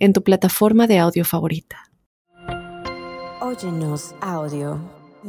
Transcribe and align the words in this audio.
en 0.00 0.12
tu 0.12 0.22
plataforma 0.22 0.86
de 0.86 0.98
audio 0.98 1.24
favorita. 1.24 1.90
Óyenos 3.40 4.14
audio. 4.20 4.80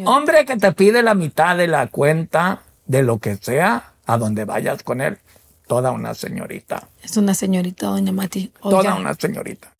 Hombre 0.05 0.45
que 0.45 0.57
te 0.57 0.71
pide 0.71 1.03
la 1.03 1.13
mitad 1.13 1.57
de 1.57 1.67
la 1.67 1.87
cuenta 1.87 2.61
de 2.85 3.03
lo 3.03 3.19
que 3.19 3.35
sea 3.35 3.93
a 4.05 4.17
donde 4.17 4.45
vayas 4.45 4.81
con 4.83 5.01
él. 5.01 5.19
Toda 5.67 5.91
una 5.91 6.13
señorita. 6.13 6.87
Es 7.03 7.15
una 7.17 7.33
señorita, 7.33 7.87
doña 7.87 8.11
Mati. 8.11 8.51
Toda 8.61 8.95
una 8.95 9.13
señorita. 9.13 9.73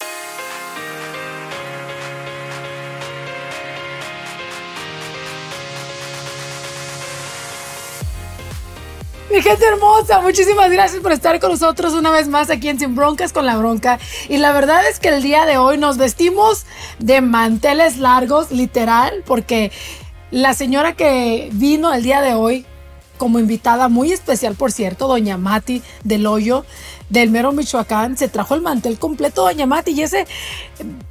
Mi 9.31 9.41
gente 9.41 9.66
hermosa, 9.66 10.20
muchísimas 10.20 10.70
gracias 10.70 11.02
por 11.02 11.13
estar 11.13 11.39
con 11.39 11.52
nosotros 11.52 11.94
una 11.94 12.12
vez 12.12 12.27
más 12.27 12.49
aquí 12.49 12.67
en 12.67 12.77
Sin 12.77 12.95
Broncas 12.95 13.31
con 13.31 13.45
la 13.45 13.55
Bronca. 13.55 13.98
Y 14.27 14.38
la 14.38 14.52
verdad 14.52 14.85
es 14.89 14.99
que 14.99 15.08
el 15.08 15.23
día 15.23 15.45
de 15.45 15.58
hoy 15.58 15.77
nos 15.77 15.98
vestimos 15.98 16.66
de 16.99 17.22
manteles 17.22 17.98
largos, 17.98 18.52
literal, 18.52 19.23
porque 19.25 19.72
la 20.31 20.53
señora 20.53 20.97
que 20.97 21.50
vino 21.53 21.94
el 21.94 22.03
día 22.03 22.20
de 22.20 22.33
hoy 22.33 22.66
como 23.17 23.39
invitada 23.39 23.88
muy 23.88 24.11
especial, 24.11 24.55
por 24.55 24.73
cierto, 24.73 25.08
doña 25.08 25.38
Mati 25.38 25.81
del 26.03 26.27
Hoyo, 26.27 26.66
del 27.08 27.30
Mero 27.30 27.53
Michoacán, 27.53 28.17
se 28.17 28.27
trajo 28.27 28.55
el 28.55 28.61
mantel 28.61 29.00
completo, 29.00 29.44
doña 29.44 29.66
Mati. 29.66 29.92
¿Y 29.92 30.02
ese 30.02 30.27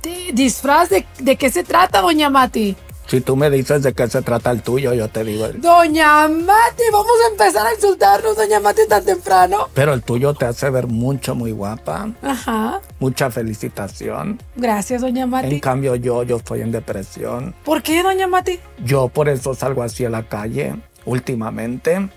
eh, 0.04 0.30
disfraz 0.34 0.90
de, 0.90 1.06
de 1.20 1.36
qué 1.36 1.48
se 1.48 1.64
trata, 1.64 2.02
doña 2.02 2.28
Mati? 2.28 2.76
Si 3.10 3.20
tú 3.20 3.34
me 3.34 3.50
dices 3.50 3.82
de 3.82 3.92
qué 3.92 4.06
se 4.06 4.22
trata 4.22 4.52
el 4.52 4.62
tuyo, 4.62 4.94
yo 4.94 5.08
te 5.08 5.24
digo. 5.24 5.46
el- 5.46 5.60
Doña 5.60 6.28
Mati, 6.28 6.82
vamos 6.92 7.10
a 7.26 7.30
empezar 7.32 7.66
a 7.66 7.74
insultarnos, 7.74 8.36
doña 8.36 8.60
Mati, 8.60 8.82
tan 8.88 9.04
temprano. 9.04 9.68
Pero 9.74 9.92
el 9.94 10.02
tuyo 10.04 10.32
te 10.34 10.44
hace 10.44 10.70
ver 10.70 10.86
mucho, 10.86 11.34
muy 11.34 11.50
guapa. 11.50 12.08
Ajá. 12.22 12.80
Mucha 13.00 13.28
felicitación. 13.32 14.40
Gracias, 14.54 15.00
doña 15.02 15.24
En 15.24 15.30
Mati. 15.30 15.60
cambio, 15.60 15.96
yo, 15.96 16.22
yo 16.22 16.36
estoy 16.36 16.60
en 16.60 16.70
depresión. 16.70 17.52
¿Por 17.64 17.82
qué, 17.82 18.00
doña 18.04 18.28
Mati? 18.28 18.60
Yo 18.84 19.08
por 19.08 19.28
eso 19.28 19.54
salgo 19.56 19.82
así 19.82 20.04
a 20.04 20.10
la 20.10 20.22
calle 20.22 20.76
últimamente. 21.04 22.10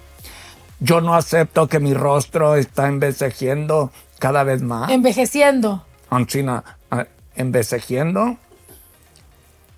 Yo 0.79 1.01
no 1.01 1.15
acepto 1.15 1.67
que 1.67 1.79
mi 1.79 1.95
rostro 1.95 2.55
está 2.55 2.87
envejeciendo 2.87 3.91
cada 4.19 4.43
vez 4.43 4.61
más. 4.61 4.91
Envejeciendo. 4.91 5.83
Ancina, 6.11 6.63
ah, 6.91 7.05
envejeciendo. 7.35 8.37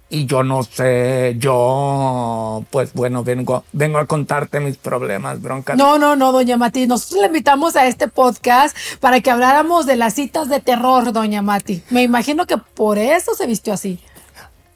Y 0.07 0.27
yo 0.27 0.43
no 0.43 0.61
sé, 0.61 1.35
yo, 1.39 2.63
pues 2.69 2.93
bueno, 2.93 3.23
vengo, 3.23 3.63
vengo 3.73 3.97
a 3.97 4.05
contarte 4.05 4.59
mis 4.59 4.77
problemas, 4.77 5.41
bronca. 5.41 5.75
No, 5.75 5.97
no, 5.97 6.15
no, 6.15 6.31
doña 6.31 6.57
Mati. 6.57 6.85
Nosotros 6.85 7.21
le 7.21 7.27
invitamos 7.27 7.75
a 7.75 7.87
este 7.87 8.07
podcast 8.07 8.77
para 8.99 9.21
que 9.21 9.31
habláramos 9.31 9.87
de 9.87 9.95
las 9.95 10.13
citas 10.13 10.47
de 10.47 10.59
terror, 10.59 11.11
doña 11.11 11.41
Mati. 11.41 11.81
Me 11.89 12.03
imagino 12.03 12.45
que 12.45 12.57
por 12.57 12.99
eso 12.99 13.33
se 13.33 13.47
vistió 13.47 13.73
así. 13.73 13.99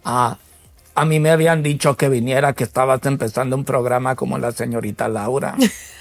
Ah, 0.04 0.38
a 0.96 1.06
mí 1.06 1.20
me 1.20 1.30
habían 1.30 1.62
dicho 1.62 1.96
que 1.96 2.10
viniera, 2.10 2.54
que 2.54 2.64
estabas 2.64 3.06
empezando 3.06 3.56
un 3.56 3.66
programa 3.66 4.16
como 4.16 4.38
la 4.40 4.52
señorita 4.52 5.08
Laura. 5.08 5.56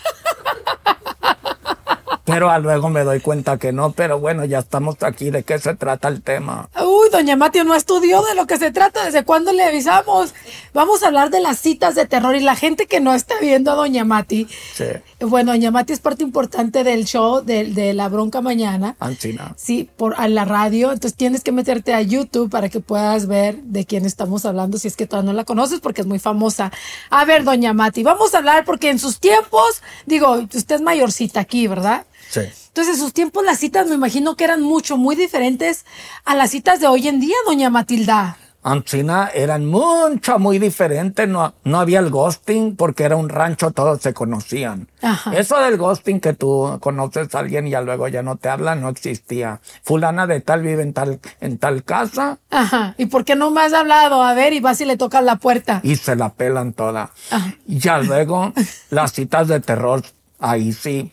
Pero 2.29 2.51
a 2.51 2.59
luego 2.59 2.91
me 2.91 3.05
doy 3.05 3.21
cuenta 3.21 3.57
que 3.59 3.73
no, 3.73 3.93
pero 3.93 4.19
bueno, 4.19 4.45
ya 4.45 4.59
estamos 4.59 4.97
aquí. 5.03 5.31
¿De 5.31 5.43
qué 5.43 5.59
se 5.59 5.75
trata 5.75 6.09
el 6.09 6.23
tema? 6.23 6.69
Uy, 6.77 7.09
doña 7.11 7.37
Mati 7.37 7.61
no 7.65 7.75
estudió 7.75 8.23
de 8.23 8.35
lo 8.35 8.47
que 8.47 8.59
se 8.59 8.71
trata, 8.71 9.05
desde 9.05 9.25
cuándo 9.25 9.53
le 9.53 9.65
avisamos. 9.65 10.35
Vamos 10.75 11.03
a 11.03 11.07
hablar 11.07 11.31
de 11.31 11.41
las 11.41 11.59
citas 11.59 11.95
de 11.95 12.05
terror 12.07 12.37
y 12.37 12.41
la 12.41 12.55
gente 12.55 12.87
que 12.87 13.01
no 13.01 13.15
está 13.15 13.35
viendo 13.41 13.71
a 13.71 13.75
doña 13.75 14.05
Mati. 14.05 14.47
Sí, 14.75 14.85
Bueno, 15.21 15.53
doña 15.53 15.71
Mati 15.71 15.95
es 15.95 16.01
parte 16.01 16.23
importante 16.23 16.85
del 16.85 17.07
show 17.07 17.43
de, 17.43 17.65
de 17.65 17.95
La 17.95 18.09
Bronca 18.09 18.41
Mañana. 18.41 18.97
Ancina. 19.01 19.55
Sí, 19.57 19.89
por 19.97 20.15
a 20.19 20.29
la 20.29 20.45
radio. 20.45 20.93
Entonces 20.93 21.17
tienes 21.17 21.43
que 21.43 21.53
meterte 21.53 21.95
a 21.95 22.03
YouTube 22.03 22.51
para 22.51 22.69
que 22.69 22.81
puedas 22.81 23.27
ver 23.27 23.63
de 23.63 23.87
quién 23.87 24.05
estamos 24.05 24.45
hablando, 24.45 24.79
si 24.79 24.89
es 24.89 24.97
que 24.97 25.07
todavía 25.07 25.33
no 25.33 25.37
la 25.37 25.45
conoces, 25.45 25.81
porque 25.81 26.03
es 26.03 26.07
muy 26.07 26.19
famosa. 26.19 26.71
A 27.11 27.25
ver, 27.25 27.45
doña 27.45 27.73
Mati, 27.73 28.03
vamos 28.03 28.35
a 28.35 28.39
hablar 28.39 28.65
porque 28.65 28.91
en 28.91 28.99
sus 28.99 29.19
tiempos, 29.19 29.83
digo, 30.07 30.33
usted 30.33 30.77
es 30.77 30.81
mayorcita 30.83 31.41
aquí, 31.41 31.67
¿verdad? 31.67 32.05
Sí. 32.29 32.41
Entonces, 32.69 32.95
en 32.95 33.01
sus 33.01 33.13
tiempos 33.13 33.45
las 33.45 33.59
citas 33.59 33.87
me 33.89 33.95
imagino 33.95 34.37
que 34.37 34.45
eran 34.45 34.63
mucho, 34.63 34.97
muy 34.97 35.17
diferentes 35.17 35.85
a 36.25 36.35
las 36.35 36.51
citas 36.51 36.81
de 36.81 36.87
hoy 36.87 37.09
en 37.09 37.21
día, 37.21 37.37
doña 37.47 37.71
Matilda. 37.71 38.37
Ancina 38.61 39.31
eran 39.33 39.65
mucho, 39.67 40.39
muy 40.39 40.59
diferentes. 40.59 41.27
No, 41.29 41.55
no 41.65 41.81
había 41.81 42.01
el 42.01 42.11
ghosting 42.11 42.77
porque 42.77 43.05
era 43.05 43.17
un 43.17 43.29
rancho, 43.29 43.71
todos 43.71 44.03
se 44.03 44.13
conocían. 44.13 44.89
Ajá. 45.01 45.33
Eso 45.33 45.59
del 45.61 45.79
ghosting 45.79 46.21
que 46.21 46.35
tú 46.35 46.77
conoces 46.81 47.33
a 47.35 47.39
alguien 47.39 47.67
y 47.69 47.71
ya 47.71 47.81
luego 47.81 48.09
ya 48.09 48.23
no 48.23 48.37
te 48.37 48.49
habla, 48.49 48.75
no 48.75 48.89
existía. 48.91 49.61
Fulana 49.85 50.27
de 50.27 50.41
tal 50.41 50.63
vive 50.63 50.83
en 50.83 50.93
tal, 50.93 51.21
en 51.41 51.57
tal 51.59 51.83
casa 51.85 52.39
Ajá. 52.51 52.95
¿Y 52.99 53.07
por 53.07 53.25
qué 53.25 53.37
no 53.37 53.51
me 53.53 53.63
has 53.63 53.73
hablado? 53.73 54.23
A 54.23 54.35
ver, 54.35 54.53
y 54.53 54.61
vas 54.61 54.81
y 54.81 54.85
le 54.85 54.97
tocas 54.97 55.23
la 55.25 55.37
puerta. 55.37 55.81
y 55.83 55.97
se 55.97 56.17
la 56.17 56.31
pelan 56.35 56.73
toda. 56.75 57.13
Ajá. 57.31 57.55
Ya 57.67 57.99
luego, 57.99 58.53
las 58.91 59.13
citas 59.13 59.49
de 59.49 59.61
terror, 59.61 60.03
ahí 60.41 60.73
sí, 60.73 61.13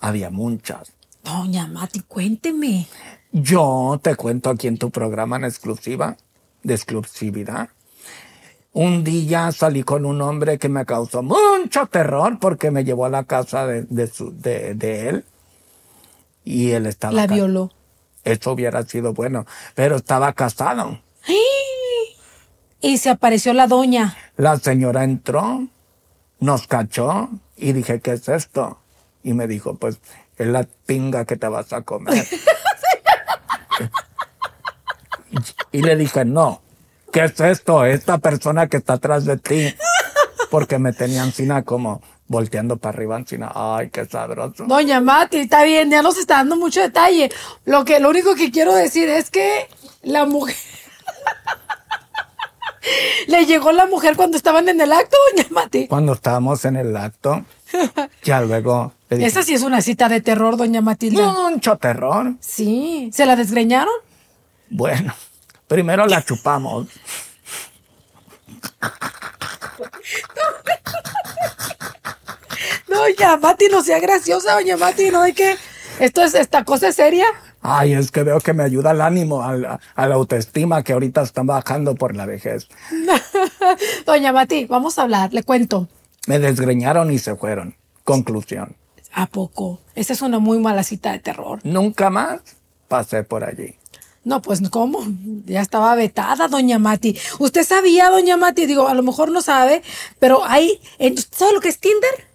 había 0.00 0.30
muchas. 0.30 0.92
Doña 1.24 1.66
Mati, 1.66 2.00
cuénteme. 2.00 2.86
Yo 3.32 3.98
te 4.02 4.16
cuento 4.16 4.50
aquí 4.50 4.66
en 4.68 4.78
tu 4.78 4.90
programa 4.90 5.36
en 5.36 5.44
exclusiva, 5.44 6.16
de 6.62 6.74
exclusividad. 6.74 7.68
Un 8.72 9.02
día 9.04 9.50
salí 9.52 9.82
con 9.82 10.06
un 10.06 10.20
hombre 10.22 10.58
que 10.58 10.68
me 10.68 10.84
causó 10.86 11.22
mucho 11.22 11.86
terror 11.86 12.38
porque 12.40 12.70
me 12.70 12.84
llevó 12.84 13.06
a 13.06 13.10
la 13.10 13.24
casa 13.24 13.66
de, 13.66 13.82
de, 13.82 14.06
su- 14.06 14.32
de- 14.38 14.74
de 14.74 15.08
él 15.08 15.24
y 16.44 16.70
él 16.70 16.86
estaba... 16.86 17.12
La 17.14 17.26
violó. 17.26 17.72
Eso 18.24 18.52
hubiera 18.52 18.82
sido 18.84 19.12
bueno, 19.14 19.46
pero 19.74 19.96
estaba 19.96 20.32
casado. 20.32 21.00
Y 22.80 22.98
se 22.98 23.10
apareció 23.10 23.52
la 23.54 23.66
doña. 23.66 24.16
La 24.36 24.56
señora 24.58 25.02
entró, 25.04 25.66
nos 26.38 26.66
cachó 26.66 27.28
y 27.56 27.72
dije, 27.72 28.00
¿qué 28.00 28.12
es 28.12 28.28
esto? 28.28 28.78
Y 29.28 29.34
me 29.34 29.46
dijo, 29.46 29.74
pues 29.74 30.00
es 30.38 30.46
la 30.46 30.66
pinga 30.86 31.26
que 31.26 31.36
te 31.36 31.46
vas 31.48 31.70
a 31.74 31.82
comer. 31.82 32.26
y 35.70 35.82
le 35.82 35.96
dije, 35.96 36.24
no, 36.24 36.62
¿qué 37.12 37.24
es 37.24 37.38
esto? 37.38 37.84
Esta 37.84 38.16
persona 38.16 38.68
que 38.68 38.78
está 38.78 38.94
atrás 38.94 39.26
de 39.26 39.36
ti. 39.36 39.74
Porque 40.50 40.78
me 40.78 40.94
tenía 40.94 41.24
encina 41.24 41.62
como 41.62 42.00
volteando 42.26 42.78
para 42.78 42.96
arriba 42.96 43.18
encina. 43.18 43.52
Ay, 43.54 43.90
qué 43.90 44.06
sabroso. 44.06 44.64
Doña 44.64 45.02
Mati, 45.02 45.40
está 45.40 45.62
bien, 45.62 45.90
ya 45.90 46.00
nos 46.00 46.16
está 46.16 46.36
dando 46.36 46.56
mucho 46.56 46.80
detalle. 46.80 47.30
Lo 47.66 47.84
que, 47.84 48.00
lo 48.00 48.08
único 48.08 48.34
que 48.34 48.50
quiero 48.50 48.74
decir 48.74 49.10
es 49.10 49.28
que 49.28 49.68
la 50.00 50.24
mujer. 50.24 50.56
Le 53.26 53.44
llegó 53.44 53.72
la 53.72 53.84
mujer 53.84 54.16
cuando 54.16 54.38
estaban 54.38 54.70
en 54.70 54.80
el 54.80 54.90
acto, 54.90 55.18
doña 55.30 55.46
Mati. 55.50 55.86
Cuando 55.86 56.14
estábamos 56.14 56.64
en 56.64 56.76
el 56.76 56.96
acto, 56.96 57.44
ya 58.24 58.40
luego 58.40 58.94
Esa 59.10 59.42
sí 59.42 59.54
es 59.54 59.62
una 59.62 59.80
cita 59.80 60.08
de 60.08 60.20
terror, 60.20 60.56
doña 60.56 60.80
Matilda. 60.80 61.32
mucho 61.50 61.76
terror. 61.76 62.34
Sí. 62.40 63.10
¿Se 63.12 63.24
la 63.26 63.36
desgreñaron? 63.36 63.94
Bueno, 64.70 65.14
primero 65.66 66.06
la 66.06 66.22
chupamos. 66.24 66.88
Doña 72.88 73.36
Mati, 73.36 73.66
no 73.70 73.82
sea 73.82 74.00
graciosa, 74.00 74.54
doña 74.54 74.76
Mati, 74.76 75.10
¿no? 75.10 75.22
¿De 75.22 75.32
qué? 75.32 75.56
¿Esto 76.00 76.22
es, 76.22 76.34
esta 76.34 76.64
cosa 76.64 76.88
es 76.88 76.96
seria? 76.96 77.26
Ay, 77.60 77.92
es 77.92 78.10
que 78.10 78.22
veo 78.22 78.40
que 78.40 78.52
me 78.54 78.62
ayuda 78.62 78.92
el 78.92 79.00
ánimo, 79.00 79.42
a 79.42 79.54
la, 79.56 79.80
a 79.94 80.06
la 80.06 80.14
autoestima 80.14 80.82
que 80.82 80.92
ahorita 80.92 81.22
están 81.22 81.46
bajando 81.46 81.94
por 81.94 82.16
la 82.16 82.24
vejez. 82.26 82.68
Doña 84.06 84.32
Mati, 84.32 84.66
vamos 84.66 84.98
a 84.98 85.02
hablar, 85.02 85.32
le 85.32 85.42
cuento. 85.42 85.88
Me 86.26 86.38
desgreñaron 86.38 87.10
y 87.10 87.18
se 87.18 87.34
fueron. 87.36 87.76
Conclusión. 88.04 88.76
¿A 89.12 89.26
poco? 89.26 89.80
Esa 89.94 90.12
es 90.12 90.22
una 90.22 90.38
muy 90.38 90.58
mala 90.58 90.82
cita 90.82 91.12
de 91.12 91.18
terror. 91.18 91.60
Nunca 91.64 92.10
más 92.10 92.40
pasé 92.88 93.24
por 93.24 93.44
allí. 93.44 93.74
No, 94.24 94.42
pues 94.42 94.60
¿cómo? 94.68 95.06
Ya 95.46 95.62
estaba 95.62 95.94
vetada, 95.94 96.48
doña 96.48 96.78
Mati. 96.78 97.18
¿Usted 97.38 97.64
sabía, 97.64 98.10
doña 98.10 98.36
Mati? 98.36 98.66
Digo, 98.66 98.88
a 98.88 98.94
lo 98.94 99.02
mejor 99.02 99.30
no 99.30 99.40
sabe, 99.40 99.82
pero 100.18 100.44
hay... 100.44 100.80
¿Sabe 101.30 101.54
lo 101.54 101.60
que 101.60 101.68
es 101.68 101.78
Tinder? 101.78 102.28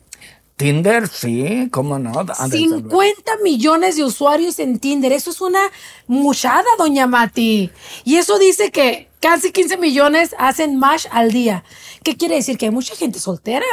Tinder, 0.55 1.07
sí, 1.07 1.67
cómo 1.71 1.99
no. 1.99 2.11
Ah, 2.37 2.47
desde 2.47 2.67
luego. 2.67 2.89
50 2.89 3.37
millones 3.43 3.95
de 3.95 4.03
usuarios 4.03 4.59
en 4.59 4.79
Tinder. 4.79 5.11
Eso 5.11 5.31
es 5.31 5.41
una 5.41 5.59
muchada, 6.07 6.65
doña 6.77 7.05
Mati. 7.05 7.71
Y 8.05 8.15
eso 8.15 8.39
dice 8.39 8.71
que 8.71 9.09
casi 9.19 9.51
15 9.51 9.77
millones 9.77 10.35
hacen 10.37 10.77
match 10.77 11.05
al 11.11 11.31
día. 11.31 11.63
¿Qué 12.03 12.17
quiere 12.17 12.35
decir? 12.35 12.57
Que 12.57 12.65
hay 12.65 12.71
mucha 12.71 12.95
gente 12.95 13.19
soltera. 13.19 13.65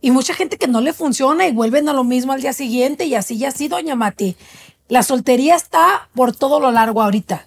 Y 0.00 0.10
mucha 0.10 0.34
gente 0.34 0.58
que 0.58 0.68
no 0.68 0.80
le 0.80 0.92
funciona 0.92 1.46
y 1.46 1.52
vuelven 1.52 1.88
a 1.88 1.92
lo 1.92 2.04
mismo 2.04 2.32
al 2.32 2.40
día 2.40 2.52
siguiente 2.52 3.04
y 3.06 3.14
así 3.14 3.34
y 3.34 3.44
así, 3.44 3.68
doña 3.68 3.96
Mati. 3.96 4.36
La 4.88 5.02
soltería 5.02 5.56
está 5.56 6.08
por 6.14 6.34
todo 6.34 6.60
lo 6.60 6.70
largo 6.70 7.02
ahorita. 7.02 7.44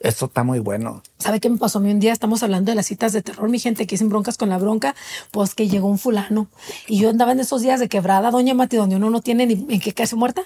Eso 0.00 0.26
está 0.26 0.44
muy 0.44 0.60
bueno. 0.60 1.02
¿Sabe 1.18 1.40
qué 1.40 1.50
me 1.50 1.56
pasó 1.56 1.78
a 1.78 1.82
mí 1.82 1.90
un 1.90 1.98
día? 1.98 2.12
Estamos 2.12 2.42
hablando 2.44 2.70
de 2.70 2.76
las 2.76 2.86
citas 2.86 3.12
de 3.12 3.20
terror, 3.20 3.48
mi 3.48 3.58
gente, 3.58 3.86
que 3.86 3.96
sin 3.96 4.08
broncas 4.08 4.36
con 4.36 4.48
la 4.48 4.58
bronca, 4.58 4.94
pues 5.32 5.56
que 5.56 5.68
llegó 5.68 5.88
un 5.88 5.98
fulano. 5.98 6.46
Y 6.86 7.00
yo 7.00 7.10
andaba 7.10 7.32
en 7.32 7.40
esos 7.40 7.62
días 7.62 7.80
de 7.80 7.88
quebrada, 7.88 8.30
doña 8.30 8.54
Mati, 8.54 8.76
donde 8.76 8.94
uno 8.94 9.10
no 9.10 9.20
tiene 9.20 9.46
ni 9.46 9.54
en 9.68 9.80
qué 9.80 9.92
caerse 9.92 10.14
muerta. 10.14 10.42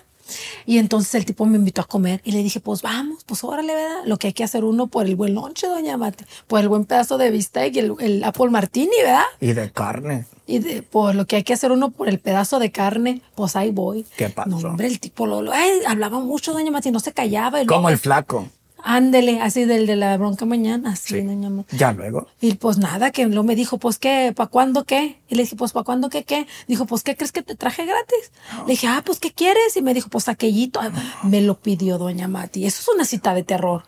Y 0.64 0.78
entonces 0.78 1.14
el 1.16 1.26
tipo 1.26 1.44
me 1.44 1.58
invitó 1.58 1.82
a 1.82 1.84
comer 1.84 2.22
y 2.24 2.32
le 2.32 2.42
dije, 2.42 2.60
pues 2.60 2.80
vamos, 2.80 3.24
pues 3.24 3.44
órale, 3.44 3.74
¿verdad? 3.74 4.02
Lo 4.06 4.16
que 4.16 4.28
hay 4.28 4.32
que 4.32 4.44
hacer 4.44 4.64
uno 4.64 4.86
por 4.86 5.04
el 5.04 5.16
buen 5.16 5.34
lonche, 5.34 5.66
doña 5.66 5.98
Mati, 5.98 6.24
por 6.46 6.60
el 6.60 6.68
buen 6.68 6.86
pedazo 6.86 7.18
de 7.18 7.30
bistec 7.30 7.74
y 7.76 7.80
el, 7.80 7.94
el 7.98 8.24
apple 8.24 8.48
martini, 8.48 8.96
¿verdad? 9.02 9.24
Y 9.40 9.52
de 9.52 9.70
carne. 9.70 10.24
Y 10.46 10.58
de, 10.58 10.82
por 10.82 11.14
lo 11.14 11.26
que 11.26 11.36
hay 11.36 11.42
que 11.44 11.52
hacer 11.52 11.70
uno 11.72 11.90
por 11.90 12.08
el 12.08 12.18
pedazo 12.18 12.58
de 12.58 12.70
carne, 12.72 13.22
pues 13.34 13.54
ahí 13.56 13.70
voy. 13.70 14.04
¿Qué 14.16 14.28
pasó? 14.28 14.50
No, 14.50 14.56
hombre, 14.70 14.86
el 14.88 14.98
tipo 15.00 15.26
lo, 15.26 15.40
lo- 15.42 15.52
ay, 15.52 15.70
hablaba 15.86 16.18
mucho, 16.20 16.52
doña 16.52 16.70
Mati, 16.70 16.90
no 16.90 17.00
se 17.00 17.12
callaba. 17.12 17.62
y 17.62 17.66
Como 17.66 17.82
luego- 17.82 17.88
el 17.90 17.98
flaco. 17.98 18.48
Ándele, 18.84 19.40
así 19.40 19.64
del 19.64 19.86
de 19.86 19.94
la 19.94 20.16
bronca 20.16 20.44
mañana, 20.44 20.90
así, 20.94 21.14
Sí. 21.14 21.20
doña 21.22 21.48
Mati. 21.50 21.76
Ya 21.76 21.92
luego. 21.92 22.26
Y 22.40 22.54
pues 22.54 22.78
nada, 22.78 23.12
que 23.12 23.24
luego 23.26 23.44
me 23.44 23.54
dijo, 23.54 23.78
pues 23.78 23.96
qué, 23.98 24.32
¿para 24.34 24.48
cuándo 24.50 24.82
qué? 24.82 25.20
Y 25.28 25.36
le 25.36 25.42
dije, 25.44 25.54
pues 25.54 25.70
¿para 25.70 25.84
cuándo 25.84 26.08
qué 26.10 26.24
qué? 26.24 26.48
Dijo, 26.66 26.84
pues 26.86 27.04
¿qué 27.04 27.14
crees 27.14 27.30
que 27.30 27.42
te 27.42 27.54
traje 27.54 27.86
gratis? 27.86 28.32
Le 28.66 28.72
dije, 28.72 28.88
ah, 28.88 29.02
pues 29.06 29.20
¿qué 29.20 29.30
quieres? 29.30 29.76
Y 29.76 29.82
me 29.82 29.94
dijo, 29.94 30.08
pues 30.08 30.28
aquellito. 30.28 30.80
Ah, 30.82 30.90
Me 31.22 31.40
lo 31.42 31.54
pidió 31.60 31.96
doña 31.96 32.26
Mati. 32.26 32.66
Eso 32.66 32.80
es 32.82 32.88
una 32.96 33.04
cita 33.04 33.34
de 33.34 33.44
terror. 33.44 33.84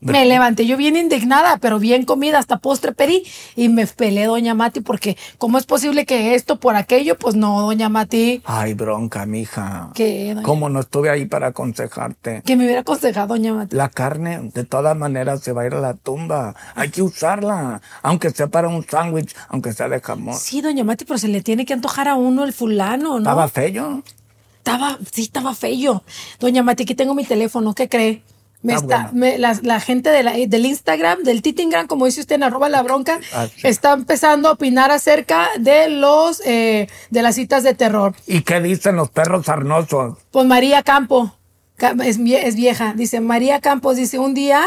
Me 0.00 0.24
levanté 0.24 0.66
yo 0.66 0.76
bien 0.76 0.96
indignada, 0.96 1.56
pero 1.58 1.80
bien 1.80 2.04
comida, 2.04 2.38
hasta 2.38 2.58
postre 2.58 2.92
pedí 2.92 3.24
y 3.56 3.68
me 3.68 3.86
peleé 3.88 4.26
doña 4.26 4.54
Mati 4.54 4.80
porque 4.80 5.16
¿cómo 5.38 5.58
es 5.58 5.66
posible 5.66 6.06
que 6.06 6.36
esto 6.36 6.60
por 6.60 6.76
aquello? 6.76 7.18
Pues 7.18 7.34
no, 7.34 7.60
doña 7.60 7.88
Mati, 7.88 8.40
Ay, 8.44 8.74
bronca, 8.74 9.26
mija. 9.26 9.90
¿Qué, 9.94 10.34
doña? 10.34 10.46
¿Cómo 10.46 10.68
no 10.68 10.78
estuve 10.80 11.10
ahí 11.10 11.26
para 11.26 11.48
aconsejarte? 11.48 12.42
que 12.44 12.56
me 12.56 12.64
hubiera 12.64 12.82
aconsejado 12.82 13.28
doña 13.28 13.52
Mati. 13.52 13.74
La 13.74 13.88
carne, 13.88 14.50
de 14.54 14.64
todas 14.64 14.96
maneras, 14.96 15.40
se 15.40 15.50
va 15.50 15.62
a 15.62 15.66
ir 15.66 15.74
a 15.74 15.80
la 15.80 15.94
tumba. 15.94 16.54
Hay 16.76 16.90
que 16.90 17.02
usarla. 17.02 17.80
Aunque 18.02 18.30
sea 18.30 18.46
para 18.46 18.68
un 18.68 18.86
sándwich, 18.86 19.34
aunque 19.48 19.72
sea 19.72 19.88
de 19.88 20.00
jamón. 20.00 20.36
Sí, 20.36 20.60
doña 20.60 20.84
Mati, 20.84 21.04
pero 21.04 21.18
se 21.18 21.28
le 21.28 21.42
tiene 21.42 21.66
que 21.66 21.74
antojar 21.74 22.06
a 22.06 22.14
uno 22.14 22.44
el 22.44 22.52
fulano, 22.52 23.14
¿no? 23.14 23.18
¿Estaba 23.18 23.48
feo? 23.48 24.02
Estaba, 24.58 24.98
sí, 25.10 25.22
estaba 25.22 25.54
feo. 25.54 26.04
Doña 26.38 26.62
Mati, 26.62 26.84
aquí 26.84 26.94
tengo 26.94 27.14
mi 27.14 27.24
teléfono, 27.24 27.74
¿qué 27.74 27.88
cree? 27.88 28.22
Me 28.64 28.72
Ah, 28.72 28.76
está, 28.76 29.10
me- 29.12 29.36
la, 29.38 29.56
la 29.62 29.78
gente 29.78 30.08
de 30.10 30.22
la- 30.22 30.32
del 30.32 30.64
Instagram, 30.66 31.22
del 31.22 31.42
Titingram, 31.42 31.86
como 31.86 32.06
dice 32.06 32.20
usted 32.22 32.36
en 32.36 32.42
arroba 32.44 32.68
la 32.70 32.82
bronca, 32.82 33.20
Ah, 33.34 33.46
sí. 33.54 33.60
está 33.68 33.92
empezando 33.92 34.48
a 34.48 34.52
opinar 34.52 34.90
acerca 34.90 35.48
de 35.58 35.88
los 35.90 36.40
eh, 36.46 36.88
de 37.10 37.22
las 37.22 37.34
citas 37.34 37.62
de 37.62 37.74
terror. 37.74 38.14
¿Y 38.26 38.40
qué 38.40 38.60
dicen 38.62 38.96
los 38.96 39.10
perros 39.10 39.44
sarnosos? 39.46 40.16
Pues 40.30 40.46
María 40.46 40.82
Campo, 40.82 41.36
ca- 41.76 41.94
es, 42.04 42.18
es 42.18 42.56
vieja, 42.56 42.94
dice 42.96 43.20
María 43.20 43.60
Campos, 43.60 43.96
dice, 43.96 44.18
un 44.18 44.32
día 44.32 44.62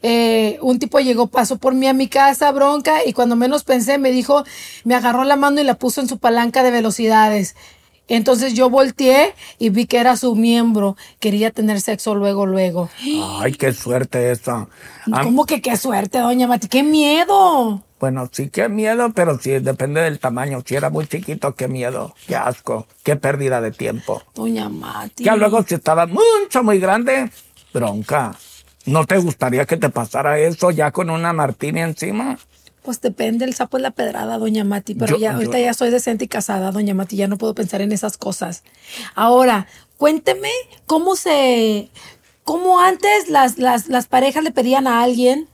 eh, 0.00 0.58
un 0.62 0.78
tipo 0.78 0.98
llegó, 1.00 1.26
pasó 1.26 1.58
por 1.58 1.74
mí 1.74 1.86
a 1.86 1.92
mi 1.92 2.08
casa, 2.08 2.50
bronca, 2.52 3.04
y 3.04 3.12
cuando 3.12 3.36
menos 3.36 3.64
pensé, 3.64 3.98
me 3.98 4.12
dijo, 4.12 4.44
me 4.84 4.94
agarró 4.94 5.24
la 5.24 5.36
mano 5.36 5.60
y 5.60 5.64
la 5.64 5.74
puso 5.74 6.00
en 6.00 6.08
su 6.08 6.16
palanca 6.18 6.62
de 6.62 6.70
velocidades. 6.70 7.54
Entonces 8.14 8.52
yo 8.52 8.68
volteé 8.68 9.34
y 9.58 9.70
vi 9.70 9.86
que 9.86 9.96
era 9.98 10.16
su 10.16 10.34
miembro. 10.36 10.96
Quería 11.18 11.50
tener 11.50 11.80
sexo 11.80 12.14
luego, 12.14 12.44
luego. 12.44 12.90
Ay, 13.40 13.52
qué 13.52 13.72
suerte 13.72 14.30
esa. 14.30 14.68
A- 15.10 15.22
¿Cómo 15.22 15.46
que 15.46 15.62
qué 15.62 15.76
suerte, 15.78 16.18
doña 16.18 16.46
Mati? 16.46 16.68
¡Qué 16.68 16.82
miedo! 16.82 17.82
Bueno, 17.98 18.28
sí, 18.30 18.50
qué 18.50 18.68
miedo, 18.68 19.12
pero 19.14 19.38
sí, 19.38 19.52
depende 19.60 20.02
del 20.02 20.18
tamaño. 20.18 20.62
Si 20.66 20.74
era 20.74 20.90
muy 20.90 21.06
chiquito, 21.06 21.54
qué 21.54 21.68
miedo, 21.68 22.14
qué 22.26 22.36
asco, 22.36 22.86
qué 23.02 23.16
pérdida 23.16 23.60
de 23.62 23.70
tiempo. 23.70 24.20
Doña 24.34 24.68
Mati. 24.68 25.24
Ya 25.24 25.34
luego, 25.36 25.62
si 25.62 25.74
estaba 25.76 26.06
mucho, 26.06 26.62
muy 26.62 26.78
grande, 26.80 27.30
bronca. 27.72 28.34
¿No 28.84 29.06
te 29.06 29.16
gustaría 29.18 29.64
que 29.64 29.76
te 29.76 29.88
pasara 29.88 30.38
eso 30.38 30.70
ya 30.70 30.90
con 30.90 31.08
una 31.08 31.32
martini 31.32 31.80
encima? 31.80 32.36
Pues 32.82 33.00
depende, 33.00 33.44
el 33.44 33.54
sapo 33.54 33.76
es 33.76 33.82
la 33.82 33.92
pedrada, 33.92 34.38
doña 34.38 34.64
Mati, 34.64 34.94
pero 34.94 35.14
Yo- 35.14 35.20
ya 35.20 35.30
yo- 35.30 35.36
ahorita 35.36 35.58
ya 35.60 35.72
soy 35.74 35.90
decente 35.90 36.24
y 36.24 36.28
casada, 36.28 36.72
doña 36.72 36.94
Mati, 36.94 37.16
ya 37.16 37.28
no 37.28 37.38
puedo 37.38 37.54
pensar 37.54 37.80
en 37.80 37.92
esas 37.92 38.16
cosas. 38.16 38.64
Ahora, 39.14 39.66
cuénteme 39.98 40.50
cómo 40.86 41.14
se, 41.14 41.90
cómo 42.44 42.80
antes 42.80 43.28
las, 43.28 43.58
las, 43.58 43.86
las 43.88 44.06
parejas 44.08 44.42
le 44.42 44.50
pedían 44.50 44.86
a 44.88 45.02
alguien 45.02 45.48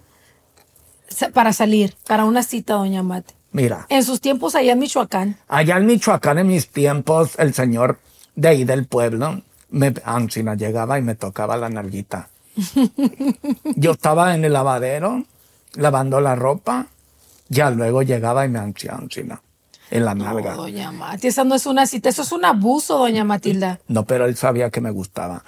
para 1.34 1.52
salir, 1.52 1.94
para 2.06 2.24
una 2.24 2.42
cita, 2.42 2.74
doña 2.74 3.02
Mati. 3.02 3.34
Mira, 3.52 3.86
En 3.88 4.04
sus 4.04 4.20
tiempos 4.20 4.54
allá 4.54 4.72
en 4.72 4.78
Michoacán. 4.78 5.36
allá 5.48 5.76
en 5.78 5.86
Michoacán, 5.86 6.38
en 6.38 6.46
mis 6.48 6.68
tiempos, 6.68 7.32
el 7.38 7.54
señor 7.54 7.98
de 8.36 8.48
ahí 8.48 8.64
del 8.64 8.86
pueblo, 8.86 9.42
me, 9.70 9.92
Ancina 10.04 10.54
llegaba 10.54 10.98
y 10.98 11.02
me 11.02 11.14
tocaba 11.14 11.56
la 11.56 11.68
nalguita. 11.68 12.28
Yo 13.76 13.92
estaba 13.92 14.34
en 14.34 14.44
el 14.44 14.52
lavadero, 14.52 15.24
lavando 15.74 16.20
la 16.20 16.34
ropa, 16.36 16.86
ya 17.48 17.70
luego 17.70 18.02
llegaba 18.02 18.44
y 18.44 18.48
me 18.48 18.58
hacía 18.58 18.94
Ancina, 18.94 19.42
en 19.90 20.04
la 20.04 20.14
nalga. 20.14 20.54
Oh, 20.54 20.62
doña 20.62 20.92
Mati, 20.92 21.28
esa 21.28 21.44
no 21.44 21.54
es 21.54 21.66
una 21.66 21.86
cita, 21.86 22.08
eso 22.08 22.22
es 22.22 22.32
un 22.32 22.44
abuso, 22.44 22.98
doña 22.98 23.24
Matilda. 23.24 23.80
No, 23.88 24.04
pero 24.04 24.26
él 24.26 24.36
sabía 24.36 24.70
que 24.70 24.80
me 24.80 24.90
gustaba. 24.90 25.44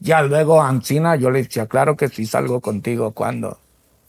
Ya 0.00 0.22
luego 0.22 0.62
Ancina, 0.62 1.16
yo 1.16 1.30
le 1.30 1.42
decía, 1.42 1.66
claro 1.66 1.96
que 1.96 2.08
sí 2.08 2.26
salgo 2.26 2.60
contigo 2.60 3.12
cuando. 3.12 3.58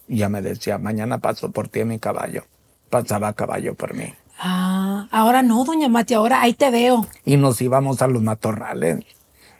Y 0.07 0.17
ya 0.17 0.29
me 0.29 0.41
decía, 0.41 0.77
mañana 0.77 1.17
paso 1.17 1.51
por 1.51 1.67
ti 1.67 1.81
en 1.81 1.89
mi 1.89 1.99
caballo. 1.99 2.43
Pasaba 2.89 3.29
a 3.29 3.33
caballo 3.33 3.75
por 3.75 3.93
mí. 3.93 4.13
Ah, 4.39 5.07
ahora 5.11 5.41
no, 5.41 5.63
doña 5.65 5.89
Mati, 5.89 6.13
ahora 6.13 6.41
ahí 6.41 6.53
te 6.53 6.69
veo. 6.69 7.07
Y 7.25 7.37
nos 7.37 7.61
íbamos 7.61 8.01
a 8.01 8.07
los 8.07 8.21
matorrales. 8.21 9.03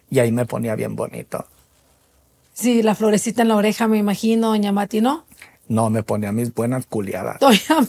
Y 0.09 0.19
ahí 0.19 0.31
me 0.31 0.45
ponía 0.45 0.75
bien 0.75 0.95
bonito. 0.95 1.45
Sí, 2.53 2.81
la 2.81 2.95
florecita 2.95 3.41
en 3.41 3.49
la 3.49 3.55
oreja, 3.55 3.87
me 3.87 3.97
imagino, 3.97 4.49
doña 4.49 4.71
Mati, 4.71 5.01
¿no? 5.01 5.25
No, 5.69 5.89
me 5.89 6.03
ponía 6.03 6.31
mis 6.31 6.53
buenas 6.53 6.85
culiadas. 6.85 7.39
Doña 7.39 7.87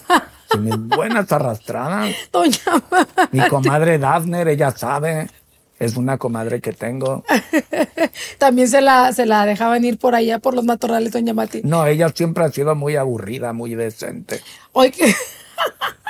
y 0.54 0.58
mis 0.58 0.78
buenas 0.78 1.30
arrastradas. 1.30 2.14
Doña 2.32 2.58
Mati. 2.90 3.28
Mi 3.36 3.48
comadre 3.48 3.98
Dafner, 3.98 4.48
ella 4.48 4.70
sabe. 4.70 5.28
Es 5.78 5.96
una 5.96 6.18
comadre 6.18 6.60
que 6.60 6.72
tengo. 6.72 7.24
También 8.38 8.68
se 8.68 8.80
la, 8.80 9.12
se 9.12 9.26
la 9.26 9.46
dejaban 9.46 9.84
ir 9.84 9.98
por 9.98 10.16
allá 10.16 10.40
por 10.40 10.54
los 10.54 10.64
matorrales, 10.64 11.12
doña 11.12 11.34
Mati. 11.34 11.60
No, 11.62 11.86
ella 11.86 12.08
siempre 12.08 12.44
ha 12.44 12.50
sido 12.50 12.74
muy 12.74 12.96
aburrida, 12.96 13.52
muy 13.52 13.76
decente. 13.76 14.40
Oiga, 14.72 15.06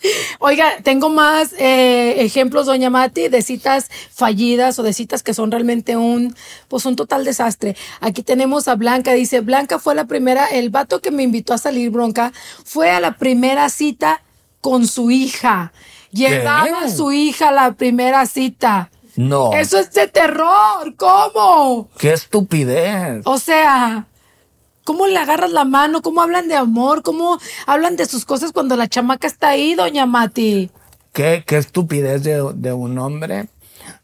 Oiga, 0.38 0.76
tengo 0.82 1.08
más 1.08 1.52
eh, 1.58 2.22
ejemplos, 2.24 2.66
doña 2.66 2.90
Mati, 2.90 3.28
de 3.28 3.42
citas 3.42 3.90
fallidas 4.12 4.78
o 4.78 4.82
de 4.82 4.92
citas 4.92 5.22
que 5.22 5.34
son 5.34 5.50
realmente 5.50 5.96
un, 5.96 6.34
pues 6.68 6.84
un 6.86 6.96
total 6.96 7.24
desastre. 7.24 7.76
Aquí 8.00 8.22
tenemos 8.22 8.68
a 8.68 8.76
Blanca, 8.76 9.12
dice, 9.12 9.40
Blanca 9.40 9.78
fue 9.78 9.94
la 9.94 10.06
primera, 10.06 10.46
el 10.46 10.70
vato 10.70 11.00
que 11.00 11.10
me 11.10 11.22
invitó 11.22 11.54
a 11.54 11.58
salir, 11.58 11.90
bronca, 11.90 12.32
fue 12.64 12.90
a 12.90 13.00
la 13.00 13.16
primera 13.16 13.68
cita 13.68 14.22
con 14.60 14.86
su 14.86 15.10
hija. 15.10 15.72
Llevaba 16.10 16.84
a 16.84 16.90
su 16.90 17.12
hija 17.12 17.48
a 17.48 17.52
la 17.52 17.72
primera 17.72 18.24
cita. 18.26 18.90
No. 19.16 19.52
Eso 19.52 19.78
es 19.78 19.92
de 19.92 20.06
terror, 20.06 20.94
¿cómo? 20.96 21.88
¡Qué 21.98 22.12
estupidez! 22.12 23.22
O 23.24 23.38
sea, 23.38 24.06
¿cómo 24.88 25.06
le 25.06 25.18
agarras 25.18 25.50
la 25.52 25.64
mano? 25.66 26.00
¿Cómo 26.00 26.22
hablan 26.22 26.48
de 26.48 26.56
amor? 26.56 27.02
¿Cómo 27.02 27.38
hablan 27.66 27.96
de 27.96 28.06
sus 28.06 28.24
cosas 28.24 28.52
cuando 28.52 28.74
la 28.74 28.88
chamaca 28.88 29.26
está 29.26 29.50
ahí, 29.50 29.74
doña 29.74 30.06
Mati? 30.06 30.70
¿Qué, 31.12 31.44
qué 31.46 31.58
estupidez 31.58 32.22
de, 32.24 32.52
de 32.54 32.72
un 32.72 32.98
hombre. 32.98 33.48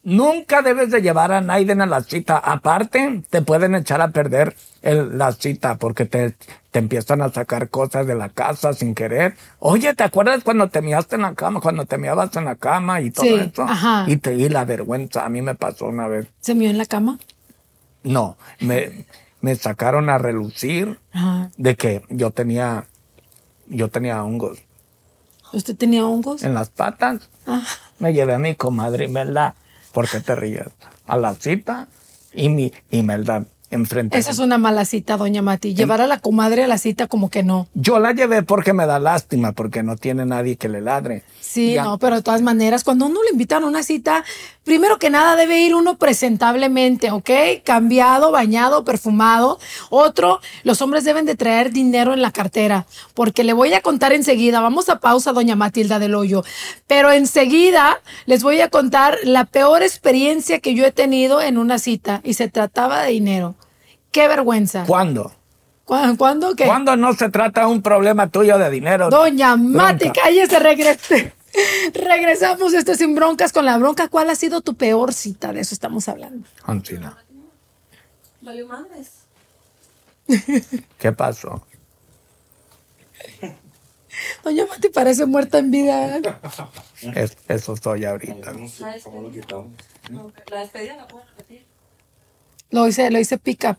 Nunca 0.03 0.61
debes 0.61 0.91
de 0.91 1.01
llevar 1.01 1.33
a 1.33 1.41
Naiden 1.41 1.81
a 1.81 1.87
la 1.87 2.03
cita. 2.03 2.37
Aparte, 2.37 3.23
te 3.31 3.41
pueden 3.41 3.75
echar 3.75 4.03
a 4.03 4.09
perder 4.09 4.55
el- 4.83 5.17
la 5.17 5.33
cita 5.33 5.77
porque 5.77 6.05
te, 6.05 6.37
te 6.71 6.79
empiezan 6.79 7.23
a 7.23 7.33
sacar 7.33 7.71
cosas 7.71 8.07
de 8.07 8.15
la 8.15 8.29
casa 8.29 8.75
sin 8.75 8.95
querer. 8.95 9.37
Oye, 9.61 9.95
¿te 9.95 10.05
acuerdas 10.05 10.45
cuando 10.45 10.69
te 10.69 10.83
miaste 10.83 11.17
en 11.17 11.23
la 11.23 11.35
cama? 11.35 11.61
Cuando 11.61 11.87
te 11.87 11.97
miabas 11.97 12.37
en 12.37 12.45
la 12.45 12.57
cama 12.57 13.01
y 13.01 13.11
todo 13.11 13.25
Sí, 13.25 13.35
eso. 13.51 13.63
ajá. 13.63 14.05
Y 14.07 14.19
te 14.19 14.33
di 14.33 14.49
la 14.51 14.65
vergüenza. 14.67 15.25
A 15.25 15.29
mí 15.31 15.41
me 15.41 15.55
pasó 15.55 15.87
una 15.87 16.09
vez. 16.09 16.27
¿Se 16.41 16.55
mió 16.55 16.69
en 16.69 16.77
la 16.79 16.85
cama? 16.87 17.19
No, 18.03 18.37
me, 18.61 19.07
me 19.45 19.55
sacaron 19.57 20.09
a 20.09 20.17
relucir 20.17 20.99
Ajá. 21.13 21.51
de 21.59 21.77
que 21.77 22.03
yo 22.09 22.31
tenía, 22.31 22.87
yo 23.69 23.89
tenía 23.91 24.25
hongos 24.25 24.59
¿Usted 25.53 25.77
tenía 25.77 26.07
hongos? 26.07 26.43
en 26.43 26.55
las 26.55 26.71
patas. 26.71 27.29
Ah, 27.47 27.63
Me 27.99 28.15
llevé 28.15 28.33
a 28.35 28.39
mi 28.39 28.55
comadre 28.55 29.05
Imelda, 29.05 29.55
¿por 29.93 30.09
qué 30.09 30.21
te 30.21 30.35
ríes? 30.35 30.69
A 31.07 31.19
la 31.19 31.35
cita 31.35 31.89
y 32.33 32.49
mi 32.49 32.73
Imelda 32.91 33.45
enfrente. 33.71 34.17
Esa 34.19 34.31
es 34.31 34.39
una 34.39 34.57
mala 34.57 34.85
cita, 34.87 35.17
doña 35.19 35.43
Mati. 35.43 35.75
Llevar 35.75 36.01
a 36.01 36.07
la 36.07 36.19
comadre 36.21 36.65
a 36.65 36.67
la 36.67 36.79
cita 36.79 37.07
como 37.07 37.29
que 37.29 37.43
no. 37.43 37.69
Yo 37.75 37.99
la 37.99 38.13
llevé 38.13 38.43
porque 38.43 38.73
me 38.73 38.87
da 38.87 38.99
lástima, 38.99 39.53
porque 39.53 39.83
no 39.83 39.97
tiene 39.97 40.25
nadie 40.25 40.57
que 40.57 40.69
le 40.71 40.81
ladre. 40.81 41.23
Sí, 41.55 41.75
Ya. 41.75 41.85
no, 41.85 41.99
pero 41.99 42.17
de 42.17 42.23
todas 42.23 42.43
maneras, 42.43 42.83
cuando 42.83 43.07
uno 43.07 43.23
le 43.23 43.31
invitan 43.31 43.63
a 43.63 43.67
una 43.69 43.85
cita, 43.85 44.25
primero 44.65 44.99
que 44.99 45.09
nada 45.09 45.37
debe 45.37 45.61
ir 45.61 45.75
uno 45.77 45.97
presentablemente, 45.99 47.13
¿ok? 47.13 47.31
Cambiado, 47.63 48.33
bañado, 48.33 48.85
perfumado. 48.85 49.61
Otro, 49.89 50.41
los 50.65 50.83
hombres 50.83 51.05
deben 51.05 51.27
de 51.27 51.37
traer 51.37 51.71
dinero 51.71 52.13
en 52.13 52.23
la 52.23 52.33
cartera, 52.33 52.87
porque 53.15 53.45
le 53.45 53.53
voy 53.53 53.73
a 53.73 53.83
contar 53.83 54.13
enseguida. 54.13 54.59
Vamos 54.61 54.89
a 54.89 54.99
pausa, 54.99 55.33
doña 55.33 55.55
Matilda 55.55 56.01
del 56.01 56.17
Hoyo. 56.17 56.43
Pero 56.89 57.13
enseguida 57.13 58.01
les 58.27 58.43
voy 58.43 58.61
a 58.61 58.69
contar 58.69 59.17
la 59.23 59.45
peor 59.45 59.85
experiencia 59.85 60.59
que 60.59 60.75
yo 60.75 60.85
he 60.85 60.91
tenido 60.91 61.41
en 61.41 61.57
una 61.59 61.79
cita 61.79 62.21
y 62.25 62.35
se 62.35 62.49
trataba 62.49 63.03
de 63.03 63.13
dinero. 63.13 63.55
Qué 64.11 64.27
vergüenza. 64.27 64.85
¿Cuándo? 64.89 65.33
¿Cu- 65.85 66.17
¿Cuándo? 66.17 66.57
¿Qué? 66.57 66.65
¿Cuándo 66.65 66.97
no 66.97 67.13
se 67.13 67.29
trata 67.29 67.69
un 67.69 67.81
problema 67.83 68.27
tuyo 68.29 68.59
de 68.59 68.71
dinero? 68.71 69.09
Doña 69.11 69.55
Mati, 69.57 70.11
cállese, 70.11 70.59
regrese. 70.59 71.33
Regresamos 71.93 72.73
esto 72.75 72.95
sin 72.95 73.15
broncas 73.15 73.53
con 73.53 73.65
la 73.65 73.79
bronca. 73.79 74.09
¿Cuál 74.09 74.31
ha 74.31 74.35
sido 74.35 74.61
tu 74.61 74.75
peor 74.75 75.13
cita? 75.13 75.53
De 75.53 75.61
eso 75.61 75.75
estamos 75.75 76.09
hablando. 76.09 76.47
Valió 78.41 78.67
madres. 78.67 79.11
¿qué 80.99 81.13
pasó? 81.13 81.67
Doña 84.43 84.67
Mati 84.67 84.89
parece 84.89 85.27
muerta 85.27 85.59
en 85.59 85.71
vida. 85.71 86.21
Es- 87.15 87.37
eso 87.49 87.77
soy 87.77 88.05
ahorita. 88.05 88.53
La 90.51 90.61
despedida 90.61 90.97
la 90.97 91.09
puedo 91.09 91.25
repetir. 91.25 91.65
Lo 92.71 92.87
hice, 92.87 93.11
lo 93.11 93.19
hice 93.19 93.39
pick 93.39 93.65
up. 93.69 93.77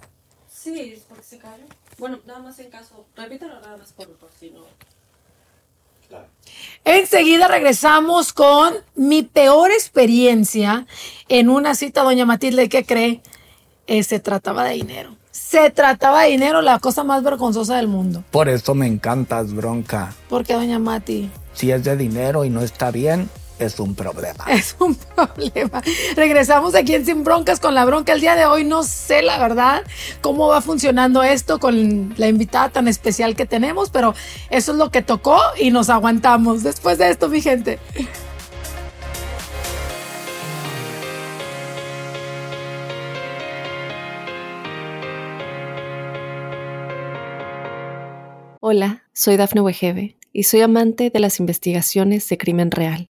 Sí, 0.51 0.93
es 0.95 1.01
porque 1.01 1.23
se 1.23 1.37
cayó. 1.37 1.63
Bueno, 1.97 2.19
nada 2.25 2.39
más 2.39 2.59
en 2.59 2.69
caso. 2.69 3.05
Repítelo 3.15 3.59
nada 3.61 3.77
más 3.77 3.91
por, 3.93 4.09
por 4.17 4.29
si 4.39 4.51
no. 4.51 4.61
Enseguida 6.83 7.47
regresamos 7.47 8.31
con 8.31 8.75
mi 8.95 9.23
peor 9.23 9.71
experiencia 9.71 10.85
en 11.29 11.49
una 11.49 11.73
cita, 11.73 12.03
doña 12.03 12.25
Matilde. 12.25 12.69
¿Qué 12.69 12.85
cree? 12.85 13.21
Eh, 13.87 14.03
se 14.03 14.19
trataba 14.19 14.65
de 14.65 14.75
dinero. 14.75 15.15
Se 15.31 15.69
trataba 15.69 16.23
de 16.23 16.29
dinero, 16.29 16.61
la 16.61 16.79
cosa 16.79 17.03
más 17.03 17.23
vergonzosa 17.23 17.77
del 17.77 17.87
mundo. 17.87 18.23
Por 18.31 18.49
eso 18.49 18.73
me 18.75 18.87
encantas, 18.87 19.53
bronca. 19.53 20.13
¿Por 20.29 20.45
qué, 20.45 20.53
doña 20.53 20.79
Mati? 20.79 21.29
Si 21.53 21.71
es 21.71 21.83
de 21.83 21.97
dinero 21.97 22.45
y 22.45 22.49
no 22.49 22.61
está 22.61 22.91
bien, 22.91 23.29
es 23.59 23.79
un 23.79 23.95
problema. 23.95 24.45
Es 24.49 24.75
un 24.79 24.95
problema. 24.95 25.81
Regresamos 26.15 26.75
aquí 26.75 26.95
en 26.95 27.05
Sin 27.05 27.23
Broncas 27.23 27.59
con 27.59 27.73
la 27.73 27.85
bronca. 27.85 28.13
El 28.13 28.21
día 28.21 28.35
de 28.35 28.45
hoy 28.45 28.63
no 28.63 28.83
sé 28.83 29.21
la 29.21 29.37
verdad 29.37 29.83
cómo 30.21 30.47
va 30.47 30.61
funcionando 30.61 31.23
esto 31.23 31.59
con 31.59 32.13
la 32.17 32.27
invitada 32.27 32.69
tan 32.69 32.87
especial 32.87 33.35
que 33.35 33.45
tenemos, 33.45 33.89
pero 33.89 34.13
eso 34.49 34.71
es 34.71 34.77
lo 34.77 34.91
que 34.91 35.01
tocó 35.01 35.39
y 35.59 35.71
nos 35.71 35.89
aguantamos. 35.89 36.63
Después 36.63 36.97
de 36.97 37.09
esto, 37.09 37.29
mi 37.29 37.41
gente. 37.41 37.79
Hola, 48.67 49.03
soy 49.13 49.37
Dafne 49.37 49.61
Wegebe 49.61 50.17
y 50.33 50.43
soy 50.43 50.61
amante 50.61 51.11
de 51.11 51.19
las 51.19 51.39
investigaciones 51.39 52.27
de 52.27 52.37
crimen 52.39 52.71
real. 52.71 53.09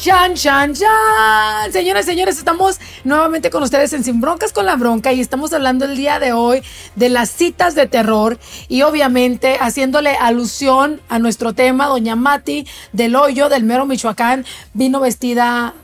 Chan, 0.00 0.34
chan, 0.34 0.72
chan. 0.72 1.72
Señoras 1.72 2.06
señores, 2.06 2.38
estamos 2.38 2.80
nuevamente 3.04 3.50
con 3.50 3.62
ustedes 3.62 3.92
en 3.92 4.02
Sin 4.02 4.18
Broncas 4.18 4.50
con 4.50 4.64
la 4.64 4.76
Bronca 4.76 5.12
y 5.12 5.20
estamos 5.20 5.52
hablando 5.52 5.84
el 5.84 5.94
día 5.94 6.18
de 6.18 6.32
hoy 6.32 6.62
de 6.96 7.10
las 7.10 7.28
citas 7.28 7.74
de 7.74 7.86
terror 7.86 8.38
y 8.68 8.80
obviamente 8.80 9.58
haciéndole 9.60 10.16
alusión 10.16 11.02
a 11.10 11.18
nuestro 11.18 11.52
tema, 11.52 11.86
doña 11.86 12.16
Mati 12.16 12.66
del 12.94 13.14
Hoyo 13.14 13.50
del 13.50 13.64
Mero 13.64 13.84
Michoacán 13.84 14.46
vino 14.72 15.00
vestida 15.00 15.74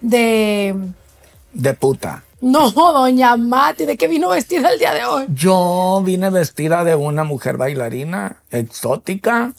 de... 0.00 0.76
De 1.52 1.74
puta. 1.74 2.22
No, 2.40 2.70
doña 2.70 3.36
Mati, 3.36 3.86
¿de 3.86 3.96
qué 3.96 4.06
vino 4.06 4.28
vestida 4.28 4.70
el 4.70 4.78
día 4.78 4.94
de 4.94 5.04
hoy? 5.04 5.24
Yo 5.34 6.00
vine 6.04 6.30
vestida 6.30 6.84
de 6.84 6.94
una 6.94 7.24
mujer 7.24 7.56
bailarina 7.56 8.36
exótica, 8.52 9.52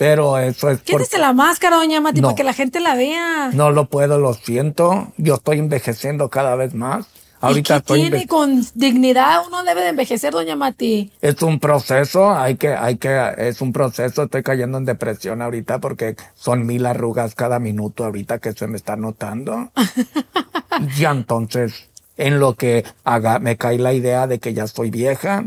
pero 0.00 0.38
eso 0.38 0.70
es 0.70 0.78
por... 0.78 1.02
Quítese 1.02 1.18
la 1.18 1.34
máscara, 1.34 1.76
doña 1.76 2.00
Mati, 2.00 2.22
No. 2.22 2.28
para 2.28 2.36
que 2.36 2.42
la 2.42 2.54
gente 2.54 2.80
la 2.80 2.94
vea. 2.94 3.50
No 3.52 3.70
lo 3.70 3.84
puedo, 3.84 4.18
lo 4.18 4.32
siento. 4.32 5.12
Yo 5.18 5.34
estoy 5.34 5.58
envejeciendo 5.58 6.30
cada 6.30 6.56
vez 6.56 6.72
más. 6.72 7.04
Ahorita 7.42 7.58
¿Y 7.60 7.62
qué 7.62 7.76
estoy 7.80 8.00
tiene 8.00 8.22
inve- 8.24 8.26
con 8.26 8.64
dignidad? 8.74 9.42
Uno 9.46 9.62
debe 9.62 9.82
de 9.82 9.88
envejecer, 9.90 10.32
doña 10.32 10.56
Mati. 10.56 11.12
Es 11.20 11.42
un 11.42 11.60
proceso, 11.60 12.30
hay 12.34 12.54
que, 12.56 12.68
hay 12.68 12.96
que, 12.96 13.30
es 13.36 13.60
un 13.60 13.74
proceso, 13.74 14.22
estoy 14.22 14.42
cayendo 14.42 14.78
en 14.78 14.86
depresión 14.86 15.42
ahorita 15.42 15.80
porque 15.80 16.16
son 16.34 16.64
mil 16.64 16.86
arrugas 16.86 17.34
cada 17.34 17.58
minuto 17.58 18.06
ahorita 18.06 18.38
que 18.38 18.54
se 18.54 18.66
me 18.68 18.78
está 18.78 18.96
notando. 18.96 19.70
ya 20.96 21.10
entonces, 21.10 21.90
en 22.16 22.40
lo 22.40 22.54
que 22.54 22.86
haga, 23.04 23.38
me 23.38 23.58
cae 23.58 23.76
la 23.78 23.92
idea 23.92 24.26
de 24.26 24.38
que 24.38 24.54
ya 24.54 24.64
estoy 24.64 24.90
vieja, 24.90 25.44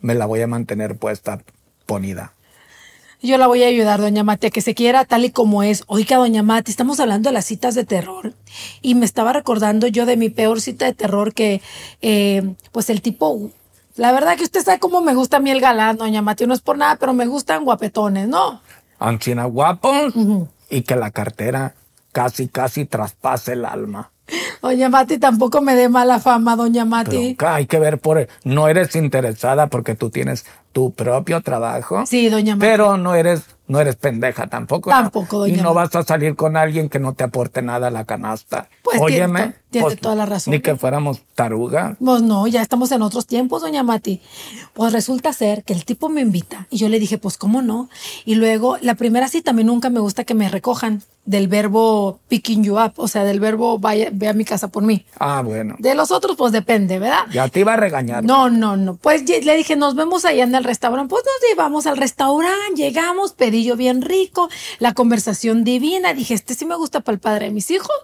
me 0.00 0.14
la 0.14 0.26
voy 0.26 0.42
a 0.42 0.46
mantener 0.46 0.98
puesta, 0.98 1.40
ponida. 1.86 2.34
Yo 3.22 3.38
la 3.38 3.46
voy 3.46 3.62
a 3.64 3.68
ayudar, 3.68 4.00
doña 4.00 4.24
Mati, 4.24 4.48
a 4.48 4.50
que 4.50 4.60
se 4.60 4.74
quiera 4.74 5.04
tal 5.04 5.24
y 5.24 5.30
como 5.30 5.62
es. 5.62 5.84
Oiga, 5.86 6.18
doña 6.18 6.42
Mati, 6.42 6.70
estamos 6.70 7.00
hablando 7.00 7.30
de 7.30 7.34
las 7.34 7.46
citas 7.46 7.74
de 7.74 7.84
terror. 7.84 8.34
Y 8.82 8.94
me 8.94 9.04
estaba 9.04 9.32
recordando 9.32 9.86
yo 9.86 10.06
de 10.06 10.16
mi 10.16 10.28
peor 10.28 10.60
cita 10.60 10.84
de 10.84 10.94
terror 10.94 11.34
que, 11.34 11.62
eh, 12.02 12.54
pues 12.72 12.90
el 12.90 13.02
tipo... 13.02 13.50
La 13.96 14.12
verdad 14.12 14.36
que 14.36 14.44
usted 14.44 14.62
sabe 14.62 14.78
cómo 14.78 15.00
me 15.00 15.14
gusta 15.14 15.38
a 15.38 15.40
mí 15.40 15.50
el 15.50 15.60
galán, 15.60 15.96
doña 15.96 16.20
Mati. 16.20 16.46
No 16.46 16.52
es 16.52 16.60
por 16.60 16.76
nada, 16.76 16.96
pero 16.96 17.14
me 17.14 17.26
gustan 17.26 17.64
guapetones, 17.64 18.28
¿no? 18.28 18.60
Ancina 18.98 19.46
guapos 19.46 20.12
y 20.68 20.82
que 20.82 20.96
la 20.96 21.10
cartera 21.10 21.74
casi, 22.12 22.48
casi 22.48 22.84
traspase 22.84 23.54
el 23.54 23.64
alma. 23.64 24.10
Doña 24.60 24.88
Mati, 24.88 25.18
tampoco 25.18 25.60
me 25.60 25.76
dé 25.76 25.88
mala 25.88 26.18
fama, 26.18 26.56
doña 26.56 26.84
Mati. 26.84 27.16
Bronca, 27.16 27.54
hay 27.54 27.66
que 27.66 27.78
ver 27.78 27.98
por, 27.98 28.26
no 28.44 28.68
eres 28.68 28.96
interesada 28.96 29.68
porque 29.68 29.94
tú 29.94 30.10
tienes 30.10 30.44
tu 30.76 30.90
propio 30.92 31.40
trabajo. 31.40 32.04
Sí, 32.04 32.28
doña 32.28 32.54
Mati. 32.54 32.66
Pero 32.68 32.98
no 32.98 33.14
eres, 33.14 33.44
no 33.66 33.80
eres 33.80 33.96
pendeja 33.96 34.46
tampoco. 34.46 34.90
Tampoco, 34.90 35.38
doña 35.38 35.54
Y 35.56 35.60
no 35.62 35.72
vas 35.72 35.96
a 35.96 36.02
salir 36.02 36.36
con 36.36 36.54
alguien 36.58 36.90
que 36.90 36.98
no 36.98 37.14
te 37.14 37.24
aporte 37.24 37.62
nada 37.62 37.86
a 37.86 37.90
la 37.90 38.04
canasta. 38.04 38.68
Pues 38.82 38.98
tiene 39.06 39.24
Óyeme. 39.24 39.40
to- 39.48 39.54
tiene 39.70 39.96
toda 39.96 40.14
la 40.14 40.26
razón. 40.26 40.52
Ni 40.52 40.60
que 40.60 40.76
fuéramos 40.76 41.22
tarugas. 41.34 41.96
Pues 42.02 42.20
no, 42.20 42.46
ya 42.46 42.60
estamos 42.60 42.92
en 42.92 43.00
otros 43.00 43.26
tiempos, 43.26 43.62
doña 43.62 43.82
Mati. 43.82 44.20
Pues 44.74 44.92
resulta 44.92 45.32
ser 45.32 45.64
que 45.64 45.72
el 45.72 45.86
tipo 45.86 46.10
me 46.10 46.20
invita 46.20 46.66
y 46.70 46.76
yo 46.76 46.90
le 46.90 46.98
dije, 47.00 47.16
pues 47.16 47.38
cómo 47.38 47.62
no. 47.62 47.88
Y 48.26 48.34
luego, 48.34 48.76
la 48.82 48.96
primera 48.96 49.28
cita, 49.28 49.52
a 49.52 49.54
mí 49.54 49.64
nunca 49.64 49.88
me 49.88 50.00
gusta 50.00 50.24
que 50.24 50.34
me 50.34 50.48
recojan 50.50 51.02
del 51.24 51.48
verbo 51.48 52.20
picking 52.28 52.62
you 52.62 52.78
up, 52.78 52.92
o 52.98 53.08
sea, 53.08 53.24
del 53.24 53.40
verbo 53.40 53.80
vaya, 53.80 54.10
ve 54.12 54.28
a 54.28 54.32
mi 54.32 54.44
casa 54.44 54.68
por 54.68 54.84
mí. 54.84 55.04
Ah, 55.18 55.42
bueno. 55.44 55.74
De 55.80 55.96
los 55.96 56.12
otros, 56.12 56.36
pues 56.36 56.52
depende, 56.52 57.00
¿verdad? 57.00 57.24
Ya 57.32 57.48
te 57.48 57.60
iba 57.60 57.72
a 57.74 57.76
regañar. 57.76 58.22
No, 58.22 58.48
no, 58.48 58.76
no. 58.76 58.94
Pues 58.94 59.28
le 59.28 59.56
dije, 59.56 59.74
nos 59.74 59.96
vemos 59.96 60.24
allá 60.24 60.44
en 60.44 60.54
el 60.54 60.62
restaurante. 60.66 61.08
Pues 61.08 61.24
nos 61.24 61.50
llevamos 61.50 61.86
al 61.86 61.96
restaurante, 61.96 62.76
llegamos, 62.76 63.32
pedillo 63.32 63.76
bien 63.76 64.02
rico, 64.02 64.48
la 64.78 64.94
conversación 64.94 65.64
divina. 65.64 66.12
Dije, 66.14 66.34
este 66.34 66.54
sí 66.54 66.66
me 66.66 66.76
gusta 66.76 67.00
para 67.00 67.14
el 67.14 67.20
padre 67.20 67.46
de 67.46 67.52
mis 67.52 67.70
hijos. 67.70 67.96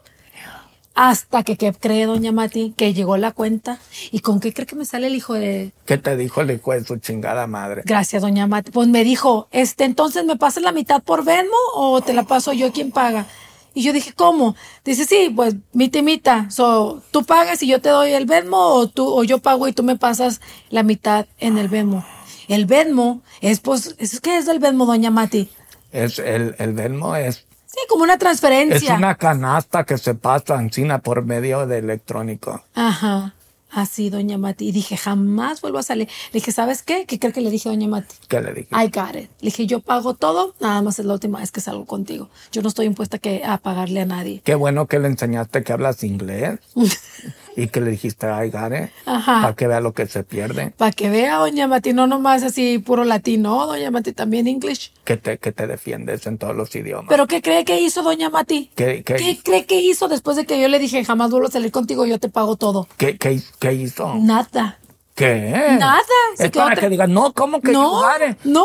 Hasta 0.94 1.42
que, 1.42 1.56
¿qué 1.56 1.72
cree, 1.72 2.04
doña 2.04 2.32
Mati? 2.32 2.74
Que 2.76 2.92
llegó 2.92 3.16
la 3.16 3.32
cuenta. 3.32 3.78
¿Y 4.10 4.20
con 4.20 4.40
qué 4.40 4.52
cree 4.52 4.66
que 4.66 4.76
me 4.76 4.84
sale 4.84 5.06
el 5.06 5.14
hijo 5.14 5.34
de...? 5.34 5.72
¿Qué 5.86 5.96
te 5.96 6.16
dijo 6.16 6.42
el 6.42 6.50
hijo 6.50 6.72
de 6.72 6.84
su 6.84 6.96
chingada 6.98 7.46
madre? 7.46 7.82
Gracias, 7.86 8.20
doña 8.20 8.46
Mati. 8.46 8.70
Pues 8.70 8.88
me 8.88 9.02
dijo, 9.02 9.48
este, 9.52 9.84
entonces, 9.84 10.24
¿me 10.24 10.36
pasas 10.36 10.62
la 10.62 10.72
mitad 10.72 11.02
por 11.02 11.24
Venmo 11.24 11.56
o 11.74 12.02
te 12.02 12.12
la 12.12 12.24
paso 12.24 12.52
yo 12.52 12.72
quien 12.72 12.90
paga? 12.90 13.26
Y 13.74 13.82
yo 13.84 13.94
dije, 13.94 14.12
¿cómo? 14.12 14.54
Dice, 14.84 15.06
sí, 15.06 15.32
pues 15.34 15.54
mitad 15.72 16.00
y 16.00 16.02
mitad. 16.02 16.50
So, 16.50 17.02
tú 17.10 17.24
pagas 17.24 17.62
y 17.62 17.68
yo 17.68 17.80
te 17.80 17.88
doy 17.88 18.12
el 18.12 18.26
Venmo 18.26 18.58
o 18.58 18.86
tú, 18.86 19.08
o 19.08 19.24
yo 19.24 19.38
pago 19.38 19.66
y 19.68 19.72
tú 19.72 19.82
me 19.82 19.96
pasas 19.96 20.42
la 20.68 20.82
mitad 20.82 21.26
en 21.38 21.56
el 21.56 21.68
Venmo. 21.68 22.04
El 22.48 22.66
Venmo 22.66 23.22
es, 23.40 23.60
pues, 23.60 23.94
¿es 23.98 24.20
¿qué 24.20 24.38
es 24.38 24.48
el 24.48 24.58
Venmo, 24.58 24.86
doña 24.86 25.10
Mati? 25.10 25.50
Es 25.90 26.18
el, 26.18 26.54
el 26.58 26.72
Venmo 26.72 27.16
es 27.16 27.46
Sí, 27.72 27.78
como 27.88 28.04
una 28.04 28.18
transferencia. 28.18 28.92
Es 28.92 28.98
una 28.98 29.14
canasta 29.14 29.84
que 29.84 29.96
se 29.96 30.14
pasa 30.14 30.60
encima 30.60 30.98
por 30.98 31.24
medio 31.24 31.66
de 31.66 31.78
electrónico. 31.78 32.62
Ajá. 32.74 33.34
Así, 33.70 34.10
doña 34.10 34.36
Mati. 34.36 34.68
Y 34.68 34.72
dije, 34.72 34.98
jamás 34.98 35.62
vuelvo 35.62 35.78
a 35.78 35.82
salir. 35.82 36.06
Le 36.32 36.40
dije, 36.40 36.52
¿sabes 36.52 36.82
qué? 36.82 37.06
¿Qué 37.06 37.18
creo 37.18 37.32
que 37.32 37.40
le 37.40 37.50
dije 37.50 37.70
a 37.70 37.72
doña 37.72 37.88
Mati? 37.88 38.14
¿Qué 38.28 38.42
le 38.42 38.52
dije? 38.52 38.68
I 38.72 38.88
got 38.88 39.16
it. 39.16 39.30
Le 39.40 39.46
dije, 39.46 39.66
yo 39.66 39.80
pago 39.80 40.12
todo, 40.12 40.54
nada 40.60 40.82
más 40.82 40.98
es 40.98 41.06
la 41.06 41.14
última 41.14 41.38
vez 41.38 41.50
que 41.50 41.62
salgo 41.62 41.86
contigo. 41.86 42.28
Yo 42.52 42.60
no 42.60 42.68
estoy 42.68 42.84
impuesta 42.84 43.16
que, 43.16 43.42
a 43.42 43.56
pagarle 43.56 44.02
a 44.02 44.04
nadie. 44.04 44.42
Qué 44.44 44.54
bueno 44.54 44.86
que 44.86 44.98
le 44.98 45.08
enseñaste 45.08 45.64
que 45.64 45.72
hablas 45.72 46.04
inglés 46.04 46.60
y 47.56 47.68
que 47.68 47.80
le 47.80 47.90
dijiste 47.90 48.26
got 48.50 48.72
it, 48.72 48.90
Ajá. 49.06 49.42
para 49.42 49.54
que 49.54 49.66
vea 49.66 49.80
lo 49.80 49.92
que 49.92 50.06
se 50.06 50.24
pierde, 50.24 50.72
Para 50.76 50.92
que 50.92 51.10
vea, 51.10 51.36
doña 51.36 51.66
Mati, 51.66 51.92
no 51.92 52.06
nomás 52.06 52.42
así 52.42 52.78
puro 52.78 53.04
latino, 53.04 53.66
doña 53.66 53.90
Mati, 53.90 54.12
también 54.12 54.46
English. 54.46 54.92
que 55.04 55.16
te, 55.16 55.38
que 55.38 55.52
te 55.52 55.66
defiendes 55.66 56.26
en 56.26 56.38
todos 56.38 56.56
los 56.56 56.74
idiomas. 56.74 57.06
¿Pero 57.08 57.26
qué 57.26 57.42
cree 57.42 57.64
que 57.64 57.80
hizo 57.80 58.02
doña 58.02 58.30
Mati? 58.30 58.70
¿Qué, 58.74 59.02
qué, 59.04 59.14
¿Qué 59.16 59.38
cree 59.42 59.66
que 59.66 59.80
hizo 59.80 60.08
después 60.08 60.36
de 60.36 60.46
que 60.46 60.60
yo 60.60 60.68
le 60.68 60.78
dije, 60.78 61.04
jamás 61.04 61.30
vuelvo 61.30 61.48
a 61.48 61.50
salir 61.50 61.70
contigo, 61.72 62.06
yo 62.06 62.18
te 62.18 62.28
pago 62.28 62.56
todo? 62.56 62.88
qué- 62.96 63.18
qué- 63.18 63.40
qué 63.58 63.72
hizo? 63.74 64.14
Nada. 64.16 64.78
¿Qué? 65.14 65.76
Nada, 65.78 66.00
se 66.36 66.46
Es 66.46 66.50
quedó 66.50 66.64
para 66.64 66.80
que 66.80 66.88
digan, 66.88 67.12
no, 67.12 67.32
¿cómo 67.34 67.60
que 67.60 67.72
No, 67.72 67.82
lugares? 67.96 68.36
no, 68.44 68.64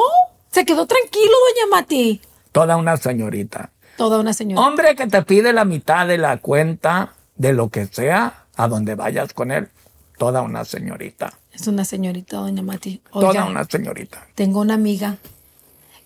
se 0.50 0.64
quedó 0.64 0.86
tranquilo, 0.88 1.32
doña 1.54 1.70
Mati. 1.78 2.22
Toda 2.54 2.78
una 2.78 2.96
señorita. 2.96 3.72
Toda 3.98 4.20
una 4.20 4.32
señora. 4.34 4.62
Hombre 4.66 4.96
que 4.96 5.08
te 5.08 5.22
pide 5.24 5.52
la 5.54 5.66
mitad 5.66 6.08
de 6.08 6.18
la 6.18 6.38
cuenta 6.38 7.14
de 7.36 7.52
lo 7.54 7.70
que 7.70 7.86
sea 7.88 8.46
a 8.58 8.68
donde 8.68 8.96
vayas 8.96 9.34
con 9.34 9.52
él. 9.52 9.70
Toda 10.18 10.42
una 10.42 10.66
señorita. 10.66 11.34
Es 11.54 11.68
una 11.68 11.86
señorita, 11.86 12.38
doña 12.38 12.62
Mati. 12.64 13.02
Toda 13.14 13.46
una 13.46 13.64
señorita. 13.66 14.26
tengo 14.36 14.62
una 14.62 14.74
amiga 14.74 15.18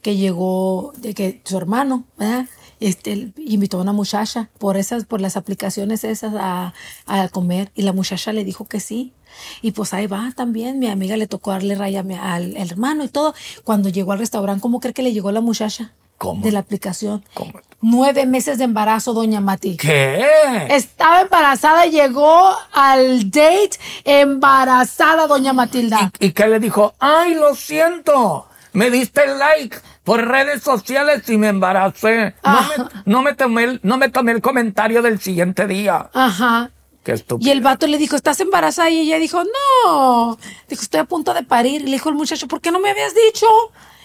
que 0.02 0.16
llegó, 0.18 0.94
de 0.98 1.14
que 1.14 1.42
su 1.46 1.58
hermano, 1.58 2.06
¿verdad? 2.18 2.48
Este, 2.80 3.32
invitó 3.38 3.78
a 3.78 3.82
una 3.82 3.94
muchacha 3.94 4.50
por 4.58 4.76
esas, 4.76 5.06
por 5.06 5.22
las 5.22 5.38
aplicaciones 5.38 6.04
esas 6.04 6.34
a, 6.38 6.74
a 7.06 7.30
comer 7.30 7.72
y 7.76 7.84
la 7.84 7.94
muchacha 7.94 8.34
le 8.34 8.44
dijo 8.44 8.66
que 8.66 8.80
sí. 8.80 9.14
Y 9.62 9.72
pues 9.72 9.94
ahí 9.94 10.08
va 10.08 10.34
también, 10.36 10.80
mi 10.80 10.88
amiga 10.88 11.16
le 11.16 11.28
tocó 11.28 11.52
darle 11.52 11.76
raya 11.76 12.00
a 12.00 12.04
mi- 12.04 12.16
al, 12.16 12.58
al 12.58 12.72
hermano 12.72 13.04
y 13.04 13.08
todo. 13.10 13.36
Cuando 13.64 13.90
llegó 13.90 14.12
al 14.12 14.20
restaurante, 14.20 14.62
¿cómo 14.62 14.80
cree 14.80 14.94
que 14.94 15.04
le 15.04 15.14
llegó 15.14 15.32
la 15.32 15.42
muchacha? 15.42 15.94
¿Cómo? 16.18 16.44
De 16.44 16.52
la 16.52 16.60
aplicación. 16.60 17.24
¿Cómo? 17.36 17.52
Nueve 17.82 18.26
meses 18.28 18.58
de 18.60 18.66
embarazo, 18.66 19.14
doña 19.14 19.42
Mati. 19.42 19.76
¿Qué? 19.78 20.24
Estaba 20.70 21.22
embarazada, 21.22 21.86
llegó 21.88 22.56
al 22.72 23.32
date 23.32 23.72
embarazada, 24.04 25.28
doña 25.28 25.54
Matilda. 25.54 26.12
¿Y 26.20 26.32
qué 26.32 26.48
le 26.48 26.60
dijo? 26.60 26.94
¡Ay, 27.00 27.34
lo 27.34 27.56
siento! 27.56 28.48
Me 28.74 28.90
diste 28.90 29.24
el 29.26 29.38
like 29.40 29.78
por 30.04 30.26
redes 30.28 30.64
sociales 30.64 31.28
y 31.28 31.38
me 31.38 31.48
embaracé. 31.50 32.28
No, 32.28 32.34
Ah. 32.44 32.70
me, 32.78 32.86
no, 33.12 33.22
me 33.22 33.34
tomé 33.34 33.64
el, 33.66 33.80
no 33.84 33.98
me 33.98 34.10
tomé 34.10 34.32
el 34.32 34.42
comentario 34.42 35.02
del 35.02 35.20
siguiente 35.20 35.68
día. 35.68 36.10
Ajá. 36.14 36.70
Qué. 37.04 37.22
Y 37.40 37.50
el 37.50 37.62
vato 37.62 37.88
le 37.88 37.98
dijo, 37.98 38.16
¿estás 38.16 38.40
embarazada? 38.42 38.90
Y 38.92 39.00
ella 39.00 39.18
dijo, 39.18 39.42
no. 39.44 40.38
Dijo, 40.70 40.84
estoy 40.84 41.00
a 41.00 41.06
punto 41.06 41.34
de 41.34 41.42
parir. 41.44 41.82
Y 41.82 41.86
le 41.86 41.92
dijo 41.94 42.10
el 42.10 42.16
muchacho, 42.16 42.48
¿por 42.48 42.62
qué 42.62 42.72
no 42.72 42.80
me 42.80 42.92
habías 42.92 43.14
dicho? 43.16 43.48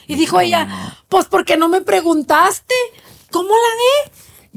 Y 0.06 0.14
dijo 0.14 0.40
ella, 0.40 0.66
pues 1.10 1.26
porque 1.26 1.56
no 1.58 1.68
me 1.68 1.82
preguntaste. 1.82 2.74
¿Cómo 3.30 3.48
la 3.48 3.54
ve? 3.54 4.12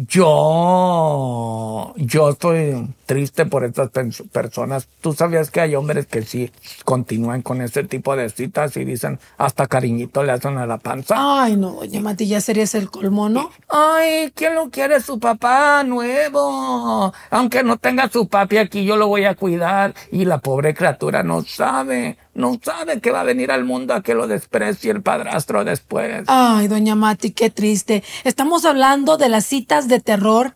Yo, 0.08 1.94
yo 1.98 2.30
estoy 2.30 2.88
triste 3.10 3.48
por 3.48 3.64
estas 3.64 3.90
personas. 4.32 4.88
Tú 5.02 5.14
sabías 5.14 5.50
que 5.50 5.62
hay 5.62 5.74
hombres 5.74 6.06
que 6.06 6.22
sí 6.22 6.52
continúan 6.86 7.42
con 7.42 7.60
ese 7.64 7.84
tipo 7.84 8.16
de 8.16 8.30
citas 8.30 8.78
y 8.78 8.86
dicen 8.86 9.18
hasta 9.40 9.66
cariñito 9.66 10.22
le 10.22 10.32
hacen 10.32 10.60
a 10.60 10.68
la 10.68 10.78
panza. 10.78 11.16
Ay, 11.18 11.58
no, 11.58 11.72
doña 11.72 12.02
Mati, 12.02 12.28
ya 12.28 12.40
serías 12.40 12.76
el 12.76 12.92
colmo, 12.92 13.28
¿no? 13.28 13.50
Ay, 13.68 14.32
¿quién 14.36 14.54
lo 14.54 14.70
quiere? 14.70 15.02
Su 15.02 15.20
papá 15.20 15.84
nuevo. 15.84 17.12
Aunque 17.32 17.64
no 17.64 17.78
tenga 17.78 18.10
su 18.10 18.28
papi 18.28 18.58
aquí, 18.58 18.86
yo 18.86 18.96
lo 18.96 19.08
voy 19.08 19.26
a 19.26 19.34
cuidar. 19.34 19.96
Y 20.12 20.26
la 20.26 20.38
pobre 20.38 20.76
criatura 20.76 21.24
no 21.24 21.42
sabe, 21.42 22.20
no 22.36 22.60
sabe 22.62 23.02
que 23.02 23.10
va 23.10 23.22
a 23.22 23.24
venir 23.24 23.52
al 23.52 23.66
mundo 23.66 23.96
a 23.96 24.04
que 24.04 24.14
lo 24.14 24.28
desprecie 24.28 24.92
el 24.92 25.02
padrastro 25.02 25.66
después. 25.66 26.26
Ay, 26.28 26.68
doña 26.68 26.94
Mati, 26.94 27.32
qué 27.32 27.50
triste. 27.50 28.04
Estamos 28.24 28.66
hablando 28.66 29.18
de 29.18 29.30
las 29.30 29.48
citas 29.48 29.88
de 29.88 30.00
terror 30.00 30.54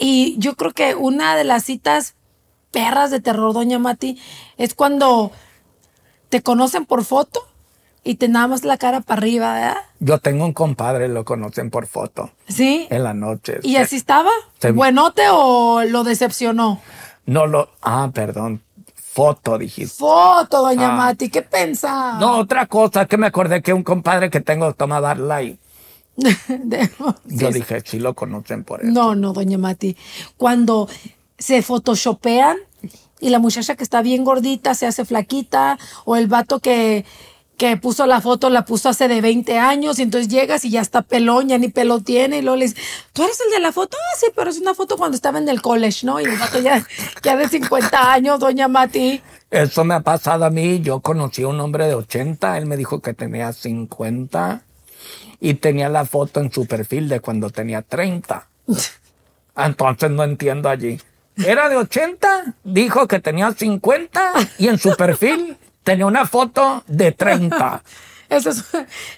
y 0.00 0.34
yo 0.38 0.56
creo 0.56 0.72
que 0.72 0.96
una 0.96 1.36
de 1.36 1.44
las 1.44 1.62
citas 1.64 2.14
perras 2.72 3.10
de 3.12 3.20
terror, 3.20 3.52
doña 3.52 3.78
Mati, 3.78 4.18
es 4.56 4.74
cuando 4.74 5.30
te 6.28 6.42
conocen 6.42 6.86
por 6.86 7.04
foto 7.04 7.46
y 8.02 8.14
te 8.14 8.28
nada 8.28 8.46
más 8.46 8.64
la 8.64 8.78
cara 8.78 9.00
para 9.02 9.18
arriba, 9.20 9.52
¿verdad? 9.54 9.76
Yo 9.98 10.18
tengo 10.18 10.44
un 10.46 10.52
compadre, 10.54 11.08
lo 11.08 11.24
conocen 11.24 11.70
por 11.70 11.86
foto, 11.86 12.30
Sí. 12.48 12.86
en 12.90 13.04
la 13.04 13.12
noche. 13.12 13.58
¿Y 13.62 13.76
así 13.76 13.96
estaba? 13.96 14.30
Se- 14.58 14.72
¿Buenote 14.72 15.22
o 15.30 15.82
lo 15.84 16.02
decepcionó? 16.02 16.80
No 17.26 17.46
lo, 17.46 17.68
ah, 17.82 18.10
perdón, 18.14 18.62
foto 18.94 19.58
dijiste. 19.58 19.98
Foto, 19.98 20.62
doña 20.62 20.94
Ah. 20.94 20.96
Mati, 20.96 21.28
¿qué 21.28 21.42
pensaba? 21.42 22.18
No, 22.18 22.38
otra 22.38 22.66
cosa 22.66 23.04
que 23.06 23.18
me 23.18 23.26
acordé 23.26 23.60
que 23.60 23.74
un 23.74 23.82
compadre 23.82 24.30
que 24.30 24.40
tengo 24.40 24.72
tomaba 24.72 25.14
light. 25.14 25.59
De- 25.59 25.59
Yo 27.24 27.50
dije, 27.50 27.82
sí 27.84 27.98
lo 27.98 28.14
conocen 28.14 28.64
por 28.64 28.82
eso. 28.82 28.92
No, 28.92 29.14
no, 29.14 29.32
doña 29.32 29.58
Mati. 29.58 29.96
Cuando 30.36 30.88
se 31.38 31.62
photoshopean 31.62 32.56
y 33.20 33.30
la 33.30 33.38
muchacha 33.38 33.74
que 33.76 33.82
está 33.82 34.02
bien 34.02 34.24
gordita 34.24 34.74
se 34.74 34.86
hace 34.86 35.04
flaquita 35.04 35.78
o 36.04 36.16
el 36.16 36.26
vato 36.26 36.60
que, 36.60 37.04
que 37.56 37.76
puso 37.76 38.06
la 38.06 38.20
foto 38.20 38.48
la 38.50 38.64
puso 38.64 38.88
hace 38.88 39.08
de 39.08 39.20
20 39.20 39.58
años 39.58 39.98
y 39.98 40.02
entonces 40.02 40.28
llegas 40.28 40.64
y 40.64 40.70
ya 40.70 40.80
está 40.80 41.02
pelón, 41.02 41.48
ya 41.48 41.58
ni 41.58 41.68
pelo 41.68 42.00
tiene 42.00 42.38
y 42.38 42.42
luego 42.42 42.56
le 42.56 42.66
dices, 42.66 42.82
¿tú 43.12 43.22
eres 43.22 43.38
el 43.46 43.52
de 43.52 43.60
la 43.60 43.72
foto? 43.72 43.96
Ah, 44.00 44.16
sí, 44.18 44.26
pero 44.34 44.50
es 44.50 44.58
una 44.58 44.74
foto 44.74 44.96
cuando 44.96 45.14
estaba 45.14 45.38
en 45.38 45.48
el 45.48 45.60
college, 45.60 46.06
¿no? 46.06 46.20
Y 46.20 46.24
el 46.24 46.38
vato 46.38 46.60
ya, 46.60 46.86
ya 47.22 47.36
de 47.36 47.48
50 47.48 48.12
años, 48.12 48.40
doña 48.40 48.68
Mati. 48.68 49.20
Eso 49.50 49.84
me 49.84 49.94
ha 49.94 50.00
pasado 50.00 50.44
a 50.44 50.50
mí. 50.50 50.80
Yo 50.80 51.00
conocí 51.00 51.42
a 51.42 51.48
un 51.48 51.58
hombre 51.60 51.86
de 51.86 51.94
80. 51.94 52.56
Él 52.56 52.66
me 52.66 52.76
dijo 52.76 53.00
que 53.00 53.14
tenía 53.14 53.52
50 53.52 54.62
y 55.40 55.54
tenía 55.54 55.88
la 55.88 56.04
foto 56.04 56.40
en 56.40 56.52
su 56.52 56.66
perfil 56.66 57.08
de 57.08 57.20
cuando 57.20 57.50
tenía 57.50 57.82
30. 57.82 58.46
Entonces 59.56 60.10
no 60.10 60.24
entiendo 60.24 60.68
allí. 60.68 61.00
Era 61.36 61.68
de 61.68 61.76
80, 61.76 62.54
dijo 62.64 63.08
que 63.08 63.20
tenía 63.20 63.52
50 63.52 64.32
y 64.58 64.68
en 64.68 64.78
su 64.78 64.94
perfil 64.96 65.56
tenía 65.82 66.06
una 66.06 66.26
foto 66.26 66.84
de 66.86 67.12
30. 67.12 67.82
Eso 68.28 68.50
es, 68.50 68.64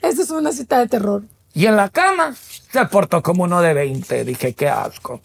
eso 0.00 0.22
es 0.22 0.30
una 0.30 0.52
cita 0.52 0.78
de 0.78 0.88
terror. 0.88 1.22
Y 1.52 1.66
en 1.66 1.76
la 1.76 1.90
cama 1.90 2.34
se 2.34 2.86
portó 2.86 3.22
como 3.22 3.44
uno 3.44 3.60
de 3.60 3.74
20. 3.74 4.24
Dije, 4.24 4.54
qué 4.54 4.70
asco. 4.70 5.20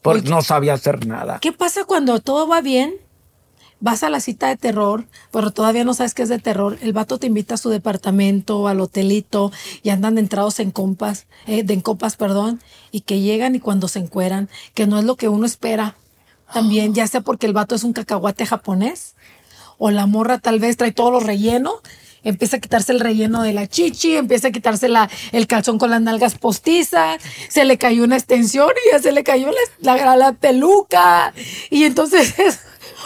Porque 0.00 0.30
no 0.30 0.42
sabía 0.42 0.74
hacer 0.74 1.04
nada. 1.08 1.40
¿Qué 1.40 1.50
pasa 1.50 1.82
cuando 1.82 2.20
todo 2.20 2.46
va 2.46 2.60
bien? 2.60 2.94
Vas 3.78 4.02
a 4.02 4.08
la 4.08 4.20
cita 4.20 4.48
de 4.48 4.56
terror, 4.56 5.06
pero 5.30 5.50
todavía 5.50 5.84
no 5.84 5.92
sabes 5.92 6.14
qué 6.14 6.22
es 6.22 6.30
de 6.30 6.38
terror. 6.38 6.78
El 6.80 6.94
vato 6.94 7.18
te 7.18 7.26
invita 7.26 7.54
a 7.54 7.58
su 7.58 7.68
departamento, 7.68 8.68
al 8.68 8.80
hotelito, 8.80 9.52
y 9.82 9.90
andan 9.90 10.16
entrados 10.16 10.60
en 10.60 10.70
compas, 10.70 11.26
eh, 11.46 11.62
de 11.62 11.74
en 11.74 11.82
copas, 11.82 12.16
perdón, 12.16 12.60
y 12.90 13.02
que 13.02 13.20
llegan 13.20 13.54
y 13.54 13.60
cuando 13.60 13.88
se 13.88 13.98
encueran, 13.98 14.48
que 14.72 14.86
no 14.86 14.98
es 14.98 15.04
lo 15.04 15.16
que 15.16 15.28
uno 15.28 15.44
espera. 15.44 15.94
También, 16.54 16.94
ya 16.94 17.06
sea 17.06 17.20
porque 17.20 17.46
el 17.46 17.52
vato 17.52 17.74
es 17.74 17.84
un 17.84 17.92
cacahuate 17.92 18.46
japonés, 18.46 19.14
o 19.78 19.90
la 19.90 20.06
morra 20.06 20.38
tal 20.38 20.58
vez 20.58 20.78
trae 20.78 20.92
todo 20.92 21.10
lo 21.10 21.20
relleno, 21.20 21.74
empieza 22.22 22.56
a 22.56 22.60
quitarse 22.60 22.92
el 22.92 23.00
relleno 23.00 23.42
de 23.42 23.52
la 23.52 23.66
chichi, 23.66 24.16
empieza 24.16 24.48
a 24.48 24.50
quitarse 24.52 24.88
la, 24.88 25.10
el 25.32 25.46
calzón 25.46 25.78
con 25.78 25.90
las 25.90 26.00
nalgas 26.00 26.36
postizas, 26.38 27.20
se 27.48 27.64
le 27.64 27.76
cayó 27.78 28.04
una 28.04 28.16
extensión 28.16 28.70
y 28.86 28.92
ya 28.92 29.00
se 29.00 29.12
le 29.12 29.22
cayó 29.22 29.50
la, 29.80 29.96
la, 29.96 30.16
la 30.16 30.32
peluca, 30.32 31.34
y 31.70 31.84
entonces 31.84 32.38
es 32.38 32.60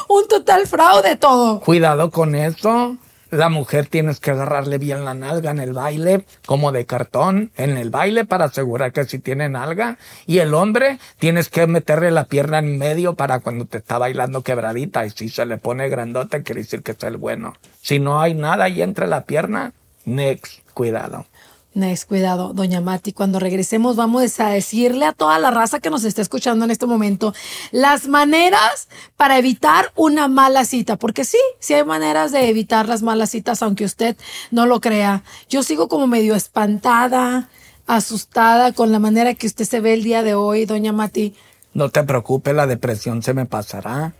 un 0.09 0.29
total 0.29 0.67
fraude 0.67 1.17
todo. 1.17 1.61
Cuidado 1.61 2.11
con 2.11 2.35
eso. 2.35 2.97
La 3.31 3.49
mujer 3.49 3.87
tienes 3.87 4.19
que 4.19 4.33
agarrarle 4.33 4.79
bien 4.79 5.05
la 5.05 5.15
nalga 5.15 5.53
en 5.53 5.61
el 5.61 5.73
baile, 5.73 6.25
como 6.47 6.73
de 6.73 6.85
cartón, 6.85 7.53
en 7.57 7.77
el 7.77 7.91
baile 7.91 8.25
para 8.25 8.47
asegurar 8.47 8.93
que 8.93 9.05
sí 9.05 9.21
tiene 9.21 9.49
nalga. 9.49 9.99
Y 10.27 10.39
el 10.39 10.53
hombre 10.53 10.99
tienes 11.21 11.49
que 11.49 11.69
meterle 11.69 12.11
la 12.11 12.25
pierna 12.25 12.59
en 12.59 12.77
medio 12.77 13.15
para 13.15 13.39
cuando 13.39 13.67
te 13.67 13.79
está 13.79 13.99
bailando 13.99 14.43
quebradita. 14.43 15.07
Y 15.07 15.11
si 15.11 15.29
se 15.29 15.47
le 15.47 15.59
pone 15.59 15.89
grandote, 15.89 16.43
quiere 16.43 16.63
decir 16.63 16.83
que 16.83 16.93
es 16.93 17.03
el 17.05 17.19
bueno. 17.19 17.55
Si 17.81 18.01
no 18.01 18.21
hay 18.21 18.35
nada 18.35 18.65
ahí 18.65 18.83
entre 18.83 19.07
la 19.07 19.23
pierna, 19.23 19.75
next, 20.05 20.69
cuidado. 20.75 21.27
Next, 21.73 22.09
cuidado, 22.09 22.53
doña 22.53 22.81
Mati. 22.81 23.13
Cuando 23.13 23.39
regresemos 23.39 23.95
vamos 23.95 24.41
a 24.41 24.49
decirle 24.49 25.05
a 25.05 25.13
toda 25.13 25.39
la 25.39 25.53
raza 25.53 25.79
que 25.79 25.89
nos 25.89 26.03
está 26.03 26.21
escuchando 26.21 26.65
en 26.65 26.73
este 26.73 26.87
momento 26.87 27.33
las 27.71 28.09
maneras 28.09 28.89
para 29.17 29.39
evitar 29.39 29.93
una 29.95 30.27
mala 30.27 30.65
cita. 30.65 30.97
Porque 30.97 31.25
sí, 31.25 31.39
sí 31.61 31.75
hay 31.75 31.85
maneras 31.85 32.33
de 32.33 32.49
evitar 32.49 32.89
las 32.89 33.03
malas 33.03 33.31
citas, 33.31 33.63
aunque 33.63 33.85
usted 33.85 34.17
no 34.51 34.67
lo 34.67 34.81
crea. 34.81 35.23
Yo 35.49 35.63
sigo 35.63 35.89
como 35.89 36.09
medio 36.09 36.35
espantada, 36.35 37.49
asustada 37.87 38.73
con 38.73 38.91
la 38.91 38.99
manera 38.99 39.35
que 39.35 39.47
usted 39.47 39.65
se 39.65 39.81
ve 39.81 39.95
el 39.95 40.03
día 40.03 40.25
de 40.25 40.35
hoy, 40.35 40.67
doña 40.67 40.93
Mati. 40.93 41.35
No 41.73 41.89
te 41.89 42.03
preocupes, 42.03 42.53
la 42.53 42.67
depresión 42.67 43.23
se 43.23 43.33
me 43.33 43.47
pasará 43.47 44.13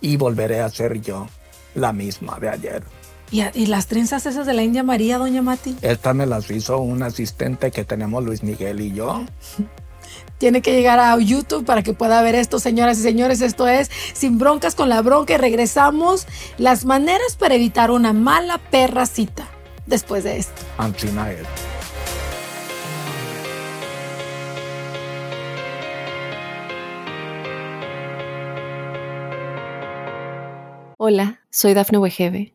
y 0.00 0.16
volveré 0.16 0.60
a 0.60 0.68
ser 0.68 1.00
yo, 1.00 1.26
la 1.74 1.92
misma 1.92 2.38
de 2.38 2.48
ayer. 2.48 3.01
¿Y, 3.32 3.40
a- 3.40 3.50
y 3.54 3.66
las 3.66 3.86
trenzas 3.86 4.26
esas 4.26 4.46
de 4.46 4.52
la 4.52 4.62
India 4.62 4.82
María, 4.82 5.16
doña 5.18 5.40
Mati? 5.42 5.74
Esta 5.82 6.12
me 6.12 6.26
las 6.26 6.50
hizo 6.50 6.78
un 6.78 7.02
asistente 7.02 7.70
que 7.70 7.84
tenemos 7.84 8.22
Luis 8.22 8.42
Miguel 8.42 8.80
y 8.80 8.92
yo. 8.92 9.24
tiene 10.38 10.60
que 10.60 10.72
llegar 10.72 10.98
a 10.98 11.16
YouTube 11.18 11.64
para 11.64 11.82
que 11.82 11.94
pueda 11.94 12.20
ver 12.20 12.34
esto, 12.34 12.58
señoras 12.58 12.98
y 12.98 13.02
señores. 13.02 13.40
Esto 13.40 13.66
es 13.68 13.90
Sin 14.12 14.38
Broncas 14.38 14.74
con 14.74 14.88
la 14.90 15.00
Bronca 15.00 15.34
y 15.34 15.36
regresamos. 15.38 16.26
Las 16.58 16.84
maneras 16.84 17.36
para 17.38 17.54
evitar 17.54 17.90
una 17.90 18.12
mala 18.12 18.58
perra 18.58 19.06
cita 19.06 19.46
después 19.86 20.24
de 20.24 20.36
esto. 20.38 20.60
Antina 20.76 21.30
es. 21.32 21.46
Hola, 30.98 31.40
soy 31.50 31.74
Dafne 31.74 31.98
Wegebe 31.98 32.54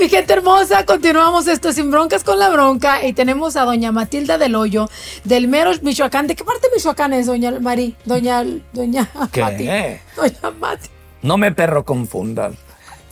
Mi 0.00 0.08
gente 0.08 0.32
hermosa, 0.32 0.86
continuamos 0.86 1.46
esto 1.46 1.72
sin 1.74 1.90
broncas 1.90 2.24
con 2.24 2.38
la 2.38 2.48
bronca 2.48 3.04
y 3.04 3.12
tenemos 3.12 3.56
a 3.56 3.64
doña 3.66 3.92
Matilda 3.92 4.38
del 4.38 4.54
Hoyo 4.54 4.88
del 5.24 5.46
mero 5.46 5.72
Michoacán. 5.82 6.26
¿De 6.26 6.34
qué 6.34 6.42
parte 6.42 6.68
de 6.68 6.76
Michoacán 6.76 7.12
es, 7.12 7.26
doña 7.26 7.50
Mari? 7.60 7.94
Doña, 8.06 8.42
doña 8.72 9.10
¿Qué? 9.30 9.42
Mati. 9.42 9.66
Doña 10.16 10.56
Mati. 10.58 10.88
No 11.20 11.36
me 11.36 11.52
perro 11.52 11.84
confundas. 11.84 12.54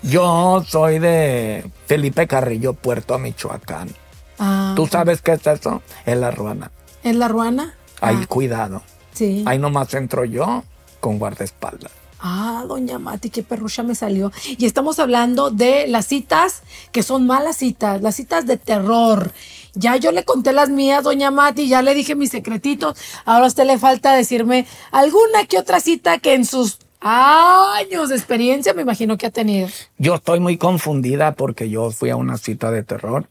Yo 0.02 0.64
soy 0.66 0.98
de 0.98 1.70
Felipe 1.86 2.26
Carrillo, 2.26 2.72
Puerto 2.72 3.18
Michoacán. 3.18 3.90
Ah, 4.38 4.72
¿Tú 4.74 4.86
sabes 4.86 5.20
qué 5.20 5.32
es 5.32 5.46
eso? 5.46 5.82
Es 6.06 6.16
la 6.16 6.30
ruana. 6.30 6.70
¿Es 7.04 7.14
la 7.16 7.28
ruana? 7.28 7.74
Ahí 8.00 8.18
Ah, 8.22 8.26
cuidado. 8.26 8.82
sí. 9.12 9.44
Ahí 9.46 9.58
nomás 9.58 9.92
entro 9.92 10.24
yo 10.24 10.64
con 11.00 11.18
guardaespaldas. 11.18 11.92
Ah, 12.20 12.64
doña 12.66 12.98
Mati, 12.98 13.30
qué 13.30 13.42
perrucha 13.42 13.82
me 13.82 13.94
salió. 13.94 14.32
Y 14.56 14.66
estamos 14.66 14.98
hablando 14.98 15.50
de 15.50 15.86
las 15.86 16.06
citas 16.06 16.62
que 16.92 17.02
son 17.02 17.26
malas 17.26 17.56
citas, 17.56 18.02
las 18.02 18.16
citas 18.16 18.46
de 18.46 18.56
terror. 18.56 19.32
Ya 19.74 19.96
yo 19.96 20.10
le 20.10 20.24
conté 20.24 20.52
las 20.52 20.68
mías, 20.70 21.04
doña 21.04 21.30
Mati, 21.30 21.68
ya 21.68 21.82
le 21.82 21.94
dije 21.94 22.16
mis 22.16 22.30
secretitos. 22.30 22.98
Ahora 23.24 23.44
a 23.44 23.48
usted 23.48 23.66
le 23.66 23.78
falta 23.78 24.14
decirme 24.14 24.66
alguna 24.90 25.44
que 25.48 25.58
otra 25.58 25.80
cita 25.80 26.18
que 26.18 26.34
en 26.34 26.44
sus 26.44 26.78
años 27.00 28.08
de 28.08 28.16
experiencia 28.16 28.74
me 28.74 28.82
imagino 28.82 29.16
que 29.16 29.26
ha 29.26 29.30
tenido. 29.30 29.68
Yo 29.98 30.16
estoy 30.16 30.40
muy 30.40 30.56
confundida 30.56 31.34
porque 31.34 31.70
yo 31.70 31.90
fui 31.90 32.10
a 32.10 32.16
una 32.16 32.36
cita 32.38 32.70
de 32.70 32.82
terror 32.82 33.28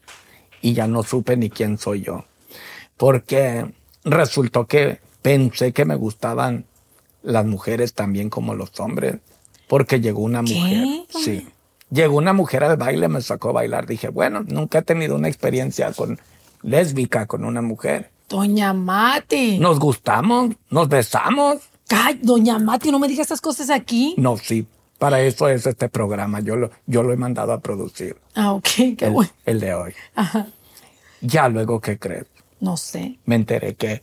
y 0.62 0.72
ya 0.72 0.86
no 0.86 1.02
supe 1.02 1.36
ni 1.36 1.50
quién 1.50 1.78
soy 1.78 2.02
yo. 2.02 2.24
Porque 2.96 3.70
resultó 4.04 4.66
que 4.66 5.00
pensé 5.22 5.72
que 5.72 5.84
me 5.84 5.94
gustaban 5.94 6.64
las 7.28 7.44
mujeres 7.46 7.94
también 7.94 8.30
como 8.30 8.54
los 8.54 8.78
hombres. 8.80 9.16
Porque 9.68 10.00
llegó 10.00 10.22
una 10.22 10.42
¿Qué? 10.42 10.54
mujer. 10.54 10.86
Sí. 11.10 11.46
Llegó 11.90 12.16
una 12.16 12.32
mujer 12.32 12.64
al 12.64 12.76
baile, 12.76 13.08
me 13.08 13.20
sacó 13.20 13.50
a 13.50 13.52
bailar. 13.52 13.86
Dije, 13.86 14.08
bueno, 14.08 14.42
nunca 14.46 14.78
he 14.78 14.82
tenido 14.82 15.14
una 15.16 15.28
experiencia 15.28 15.92
con 15.92 16.18
lésbica 16.62 17.26
con 17.26 17.44
una 17.44 17.60
mujer. 17.62 18.10
Doña 18.28 18.72
Mati. 18.72 19.58
Nos 19.58 19.78
gustamos, 19.78 20.54
nos 20.70 20.88
besamos. 20.88 21.58
Ay, 21.90 22.18
doña 22.22 22.58
Mati, 22.58 22.90
no 22.90 22.98
me 22.98 23.08
diga 23.08 23.22
estas 23.22 23.40
cosas 23.40 23.70
aquí. 23.70 24.14
No, 24.16 24.36
sí. 24.36 24.66
Para 24.98 25.20
eso 25.20 25.48
es 25.48 25.66
este 25.66 25.88
programa. 25.88 26.40
Yo 26.40 26.56
lo, 26.56 26.70
yo 26.86 27.02
lo 27.02 27.12
he 27.12 27.16
mandado 27.16 27.52
a 27.52 27.60
producir. 27.60 28.16
Ah, 28.34 28.52
ok, 28.52 28.68
qué 28.96 28.96
el, 29.00 29.10
bueno. 29.12 29.30
el 29.44 29.60
de 29.60 29.74
hoy. 29.74 29.92
Ajá. 30.14 30.46
Ya 31.20 31.48
luego, 31.48 31.80
¿qué 31.80 31.98
crees? 31.98 32.26
No 32.60 32.76
sé. 32.76 33.18
Me 33.24 33.36
enteré 33.36 33.74
que 33.74 34.02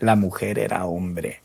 la 0.00 0.16
mujer 0.16 0.58
era 0.58 0.84
hombre. 0.84 1.40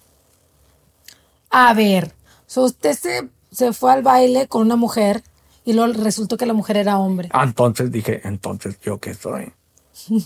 A 1.58 1.74
ver, 1.74 2.14
so 2.48 2.64
usted 2.64 2.92
se, 2.98 3.30
se 3.50 3.72
fue 3.72 3.94
al 3.94 4.04
baile 4.04 4.46
con 4.50 4.62
una 4.64 4.76
mujer 4.76 5.24
y 5.64 5.72
luego 5.72 5.94
resultó 5.94 6.36
que 6.36 6.46
la 6.46 6.52
mujer 6.52 6.76
era 6.76 6.98
hombre. 6.98 7.30
Ah, 7.32 7.46
Entonces 7.46 7.90
dije, 7.94 8.20
entonces 8.26 8.78
yo 8.82 8.98
qué 8.98 9.14
soy. 9.14 9.54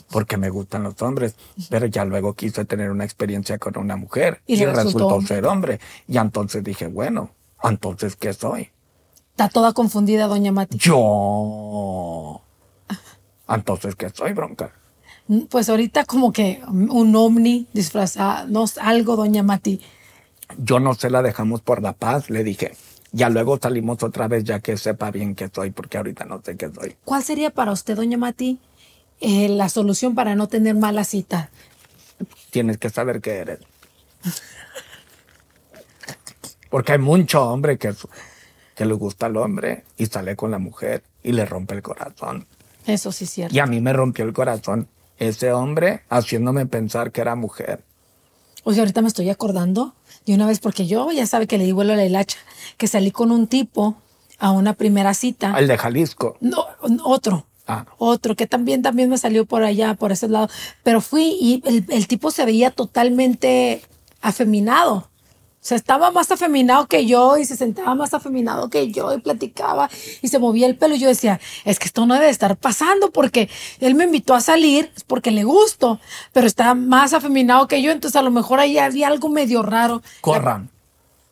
Porque 0.10 0.38
me 0.38 0.50
gustan 0.50 0.82
los 0.82 1.00
hombres. 1.04 1.36
Pero 1.70 1.86
ya 1.86 2.04
luego 2.04 2.34
quise 2.34 2.66
tener 2.66 2.90
una 2.90 3.04
experiencia 3.04 3.60
con 3.60 3.78
una 3.78 3.96
mujer 3.96 4.42
Y 4.48 4.66
resultó 4.66 5.22
ser 5.22 5.46
hombre. 5.46 5.80
Y 6.08 6.18
entonces 6.18 6.64
dije, 6.64 6.88
bueno, 6.88 7.30
entonces 7.64 8.16
¿qué 8.16 8.34
soy? 8.34 8.72
Está 9.30 9.50
toda 9.50 9.74
confundida, 9.74 10.26
doña 10.26 10.52
Mati. 10.52 10.80
Yo. 10.80 12.42
Entonces 13.48 13.96
¿qué 13.96 14.10
soy, 14.10 14.34
bronca? 14.34 14.72
Mm, 15.28 15.42
Pues 15.42 15.70
ahorita 15.70 16.06
como 16.06 16.34
que 16.34 16.60
un 16.68 17.16
ovni 17.16 17.68
disfrazado, 17.72 18.48
no 18.48 18.66
algo, 18.82 19.16
doña 19.16 19.44
Mati. 19.44 19.80
Yo 20.62 20.80
no 20.80 20.94
se 20.94 21.10
la 21.10 21.22
dejamos 21.22 21.62
por 21.62 21.82
la 21.82 21.94
paz, 21.94 22.30
le 22.30 22.44
dije. 22.44 22.74
Ya 23.12 23.30
luego 23.30 23.58
salimos 23.62 24.04
otra 24.04 24.28
vez 24.28 24.44
ya 24.44 24.60
que 24.60 24.76
sepa 24.76 25.10
bien 25.10 25.34
qué 25.34 25.50
soy, 25.54 25.72
porque 25.72 25.98
ahorita 25.98 26.26
no 26.26 26.42
sé 26.44 26.58
qué 26.58 26.70
soy. 26.70 26.96
¿Cuál 27.06 27.24
sería 27.24 27.50
para 27.50 27.72
usted, 27.72 27.96
doña 27.96 28.18
Mati, 28.18 28.60
eh, 29.22 29.48
la 29.48 29.70
solución 29.70 30.16
para 30.16 30.36
no 30.36 30.48
tener 30.48 30.76
mala 30.76 31.06
cita? 31.06 31.50
Tienes 32.52 32.78
que 32.78 32.90
saber 32.90 33.22
qué 33.22 33.38
eres. 33.38 33.60
Porque 36.70 36.92
hay 36.92 37.00
mucho 37.00 37.42
hombre 37.50 37.78
que, 37.78 37.96
que 38.76 38.86
le 38.86 38.94
gusta 38.94 39.28
al 39.28 39.38
hombre 39.38 39.86
y 39.98 40.06
sale 40.08 40.36
con 40.36 40.52
la 40.52 40.60
mujer 40.60 41.04
y 41.24 41.32
le 41.32 41.46
rompe 41.46 41.76
el 41.76 41.82
corazón. 41.82 42.46
Eso 42.86 43.12
sí 43.12 43.24
es 43.24 43.30
cierto. 43.32 43.56
Y 43.56 43.60
a 43.60 43.66
mí 43.66 43.80
me 43.80 43.94
rompió 43.94 44.26
el 44.26 44.34
corazón 44.34 44.88
ese 45.18 45.52
hombre 45.52 46.02
haciéndome 46.10 46.66
pensar 46.66 47.12
que 47.12 47.22
era 47.22 47.36
mujer. 47.36 47.84
Oye, 48.64 48.80
ahorita 48.80 49.02
me 49.02 49.08
estoy 49.08 49.30
acordando 49.30 49.96
de 50.26 50.34
una 50.34 50.48
vez, 50.48 50.60
porque 50.60 50.86
yo 50.86 51.12
ya 51.12 51.26
sabe 51.26 51.48
que 51.48 51.58
le 51.58 51.66
di 51.66 51.72
vuelo 51.72 51.94
a 51.94 51.96
la 51.96 52.06
hilacha, 52.06 52.38
que 52.78 52.88
salí 52.88 53.12
con 53.12 53.32
un 53.32 53.48
tipo 53.48 53.96
a 54.38 54.52
una 54.52 54.74
primera 54.74 55.14
cita. 55.14 55.56
El 55.58 55.68
de 55.68 55.78
Jalisco. 55.78 56.38
No, 56.40 56.66
otro. 57.04 57.46
Ah. 57.68 57.86
Otro 57.98 58.36
que 58.36 58.48
también, 58.48 58.82
también 58.82 59.10
me 59.10 59.18
salió 59.18 59.46
por 59.46 59.64
allá, 59.64 59.94
por 59.94 60.12
ese 60.12 60.28
lado. 60.28 60.50
Pero 60.84 61.02
fui 61.02 61.38
y 61.40 61.62
el, 61.66 61.86
el 61.90 62.08
tipo 62.08 62.32
se 62.32 62.46
veía 62.46 62.72
totalmente 62.72 63.82
afeminado. 64.22 65.09
Sea, 65.70 65.76
estaba 65.76 66.10
más 66.10 66.32
afeminado 66.32 66.88
que 66.88 67.06
yo 67.06 67.38
y 67.38 67.46
se 67.46 67.56
sentaba 67.56 67.94
más 67.94 68.16
afeminado 68.16 68.72
que 68.72 68.92
yo 68.92 69.14
y 69.14 69.20
platicaba 69.22 69.88
y 70.20 70.28
se 70.28 70.40
movía 70.40 70.66
el 70.66 70.76
pelo. 70.76 70.96
Y 70.96 71.00
yo 71.00 71.08
decía, 71.08 71.40
es 71.64 71.78
que 71.78 71.86
esto 71.86 72.08
no 72.08 72.16
debe 72.16 72.26
de 72.26 72.32
estar 72.32 72.58
pasando 72.58 73.12
porque 73.12 73.52
él 73.80 73.94
me 73.94 74.06
invitó 74.06 74.34
a 74.34 74.42
salir 74.42 74.92
es 74.96 75.04
porque 75.04 75.30
le 75.30 75.44
gusto, 75.44 76.00
pero 76.34 76.48
está 76.48 76.74
más 76.74 77.14
afeminado 77.14 77.68
que 77.68 77.84
yo. 77.84 77.92
Entonces 77.92 78.16
a 78.16 78.24
lo 78.24 78.32
mejor 78.32 78.60
ahí 78.60 78.80
había 78.80 79.10
algo 79.10 79.30
medio 79.30 79.62
raro. 79.62 80.02
Corran. 80.22 80.72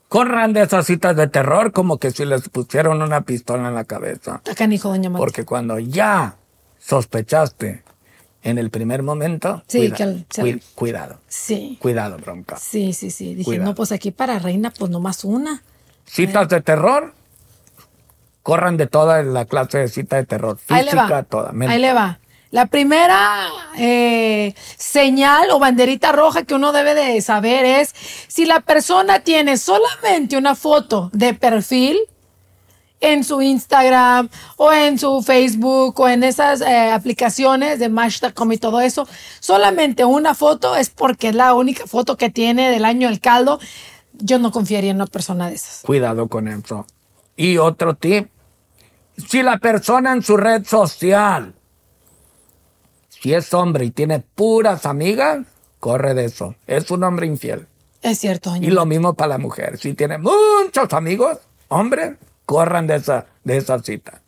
Corran 0.07 0.53
de 0.53 0.61
esas 0.61 0.85
citas 0.85 1.15
de 1.15 1.27
terror 1.27 1.71
como 1.71 1.97
que 1.97 2.11
si 2.11 2.23
les 2.23 2.47
pusieron 2.49 3.01
una 3.01 3.21
pistola 3.21 3.69
en 3.69 3.73
la 3.73 3.85
cabeza. 3.85 4.43
Acá, 4.47 4.65
hijo, 4.65 4.89
doña. 4.89 5.11
Porque 5.13 5.45
cuando 5.45 5.79
ya 5.79 6.35
sospechaste 6.77 7.86
en 8.49 8.57
el 8.57 8.69
primer 8.69 9.03
momento, 9.03 9.63
Sí, 9.67 9.79
cuida- 9.89 9.95
que 9.95 10.41
el- 10.41 10.61
cuidado, 10.75 11.19
Sí. 11.27 11.77
cuidado, 11.81 12.17
bronca. 12.17 12.57
Sí, 12.57 12.93
sí, 12.93 13.11
sí. 13.11 13.35
Dije, 13.35 13.43
Cuidado. 13.45 13.69
no, 13.69 13.75
pues 13.75 13.91
aquí 13.91 14.11
para 14.11 14.39
reina, 14.39 14.71
pues 14.77 14.89
nomás 14.89 15.23
una. 15.25 15.61
Citas 16.05 16.47
de 16.49 16.61
terror, 16.61 17.13
corran 18.43 18.77
de 18.77 18.87
toda 18.87 19.23
la 19.23 19.45
clase 19.45 19.79
de 19.79 19.87
cita 19.89 20.15
de 20.15 20.25
terror. 20.25 20.57
Ahí 20.69 20.85
le 20.85 20.91
Física, 20.91 21.07
va. 21.09 21.23
toda. 21.23 21.51
Ahí 21.67 21.79
le 21.79 21.93
va. 21.93 22.19
La 22.51 22.65
primera 22.67 23.49
eh, 23.77 24.55
señal 24.77 25.49
o 25.51 25.59
banderita 25.59 26.13
roja 26.13 26.43
que 26.43 26.55
uno 26.55 26.71
debe 26.71 26.95
de 26.95 27.19
saber 27.21 27.65
es 27.65 27.93
si 28.29 28.45
la 28.45 28.61
persona 28.61 29.19
tiene 29.19 29.57
solamente 29.57 30.37
una 30.37 30.55
foto 30.55 31.09
de 31.13 31.33
perfil 31.33 31.97
en 32.99 33.23
su 33.23 33.41
Instagram 33.41 34.29
o 34.55 34.71
en 34.71 34.97
su 34.97 35.21
Facebook 35.21 35.99
o 35.99 36.09
en 36.09 36.23
esas 36.23 36.61
eh, 36.61 36.91
aplicaciones 36.91 37.79
de 37.79 37.89
Match.com 37.89 38.51
y 38.51 38.57
todo 38.57 38.81
eso, 38.81 39.07
solamente 39.39 40.05
una 40.05 40.33
foto 40.33 40.75
es 40.75 40.89
porque 40.89 41.29
es 41.29 41.35
la 41.35 41.53
única 41.53 41.85
foto 41.87 42.17
que 42.17 42.29
tiene 42.29 42.71
del 42.71 42.85
año 42.85 43.09
el 43.09 43.19
caldo. 43.19 43.59
Yo 44.13 44.39
no 44.39 44.51
confiaría 44.51 44.91
en 44.91 44.97
una 44.97 45.05
persona 45.05 45.49
de 45.49 45.55
esas. 45.55 45.81
Cuidado 45.81 46.27
con 46.27 46.47
eso. 46.47 46.87
Y 47.35 47.57
otro 47.57 47.95
tip, 47.95 48.29
si 49.27 49.43
la 49.43 49.59
persona 49.59 50.11
en 50.11 50.23
su 50.23 50.37
red 50.37 50.65
social, 50.65 51.53
si 53.09 53.33
es 53.33 53.53
hombre 53.53 53.85
y 53.85 53.91
tiene 53.91 54.19
puras 54.19 54.85
amigas, 54.85 55.45
corre 55.79 56.15
de 56.15 56.25
eso. 56.25 56.55
Es 56.65 56.89
un 56.89 57.03
hombre 57.03 57.27
infiel. 57.27 57.67
Es 58.01 58.19
cierto, 58.19 58.51
doña 58.51 58.67
Y 58.67 58.71
lo 58.71 58.85
mismo 58.85 59.13
para 59.13 59.29
la 59.29 59.37
mujer. 59.37 59.77
Si 59.77 59.93
tiene 59.93 60.17
muchos 60.17 60.93
amigos, 60.93 61.39
hombres, 61.67 62.15
corran 62.47 62.87
de 62.87 62.95
esa, 62.95 63.27
de 63.43 63.57
esa 63.57 63.77
cita. 63.83 64.21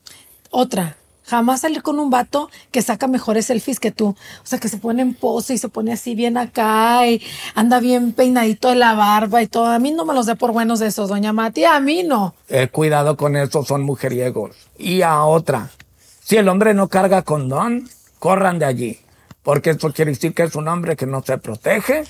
Otra, 0.51 0.97
jamás 1.23 1.62
salir 1.62 1.82
con 1.82 1.99
un 1.99 2.10
vato 2.10 2.49
que 2.69 2.82
saca 2.82 3.08
mejores 3.08 3.45
selfies 3.45 3.79
que 3.79 3.91
tú. 3.91 4.10
O 4.10 4.45
sea, 4.45 4.60
que 4.60 4.67
se 4.67 4.77
pone 4.77 5.01
en 5.01 5.13
pose 5.13 5.53
y 5.53 5.58
se 5.58 5.69
pone 5.69 5.93
así 5.93 6.15
bien 6.15 6.38
acá 6.38 7.08
y 7.08 7.23
anda 7.55 7.79
bien 7.79 8.12
peinadito 8.12 8.69
de 8.69 8.75
la 8.75 8.93
barba 8.93 9.41
y 9.41 9.47
todo. 9.47 9.67
A 9.67 9.79
mí 9.79 9.91
no 9.91 10.03
me 10.05 10.13
los 10.13 10.25
dé 10.25 10.36
por 10.36 10.51
buenos 10.51 10.79
de 10.79 10.88
esos, 10.88 11.08
doña 11.08 11.32
Mati. 11.32 11.63
A 11.63 11.79
mí 11.79 12.03
no. 12.03 12.36
Eh, 12.49 12.67
cuidado 12.67 13.15
con 13.15 13.38
eso, 13.38 13.63
son 13.63 13.84
mujeriegos. 13.84 14.51
Y 14.77 15.01
a 15.01 15.23
otra, 15.23 15.69
si 16.21 16.36
el 16.36 16.49
hombre 16.49 16.73
no 16.73 16.89
carga 16.89 17.21
condón, 17.21 17.89
corran 18.19 18.60
de 18.60 18.65
allí. 18.65 18.99
Porque 19.43 19.69
eso 19.69 19.93
quiere 19.93 20.12
decir 20.12 20.34
que 20.34 20.43
es 20.43 20.55
un 20.55 20.67
hombre 20.67 20.97
que 20.97 21.05
no 21.05 21.23
se 21.23 21.38
protege. 21.38 22.03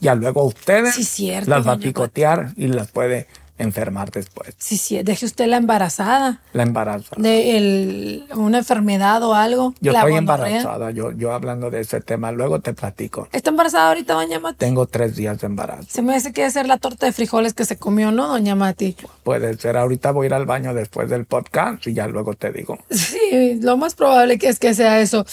Ya 0.00 0.16
luego 0.16 0.44
ustedes 0.44 0.96
Sí, 0.96 1.04
cierto, 1.04 1.50
las 1.50 1.66
va 1.66 1.74
a 1.74 1.78
picotear 1.78 2.52
y 2.56 2.66
las 2.66 2.90
puede 2.90 3.28
enfermar 3.58 4.10
después. 4.10 4.54
Sí, 4.58 4.76
sí, 4.76 5.02
deje 5.02 5.24
usted 5.26 5.46
la 5.46 5.56
embarazada 5.56 6.40
La 6.52 6.62
embaraza. 6.62 7.16
de 7.16 7.56
el- 7.56 8.24
una 8.34 8.58
enfermedad 8.58 9.22
o 9.22 9.34
algo. 9.34 9.74
Yo 9.80 9.92
la 9.92 10.00
estoy 10.00 10.12
gonorrea. 10.12 10.46
embarazada, 10.58 10.90
yo, 10.90 11.12
yo 11.12 11.32
hablando 11.32 11.70
de 11.70 11.80
ese 11.80 12.00
tema, 12.00 12.32
luego 12.32 12.60
te 12.60 12.74
platico. 12.74 13.28
¿Está 13.32 13.50
embarazada 13.50 13.88
ahorita, 13.88 14.14
doña 14.14 14.38
Mati? 14.40 14.58
Tengo 14.58 14.86
tres 14.86 15.16
días 15.16 15.40
de 15.40 15.46
embarazo. 15.46 15.86
Se 15.88 16.02
me 16.02 16.14
hace 16.14 16.32
que 16.32 16.44
hacer 16.44 16.66
la 16.66 16.76
torta 16.78 17.06
de 17.06 17.12
frijoles 17.12 17.54
que 17.54 17.64
se 17.64 17.76
comió, 17.78 18.12
¿no, 18.12 18.28
doña 18.28 18.54
Mati? 18.54 18.96
Puede 19.24 19.56
ser, 19.58 19.76
ahorita 19.76 20.10
voy 20.12 20.24
a 20.24 20.28
ir 20.28 20.34
al 20.34 20.46
baño 20.46 20.74
después 20.74 21.08
del 21.10 21.24
podcast 21.24 21.86
y 21.86 21.94
ya 21.94 22.06
luego 22.08 22.34
te 22.34 22.52
digo. 22.52 22.78
Sí, 22.90 23.58
lo 23.62 23.76
más 23.76 23.94
probable 23.94 24.38
que 24.38 24.48
es 24.48 24.58
que 24.58 24.74
sea 24.74 25.00
eso. 25.00 25.24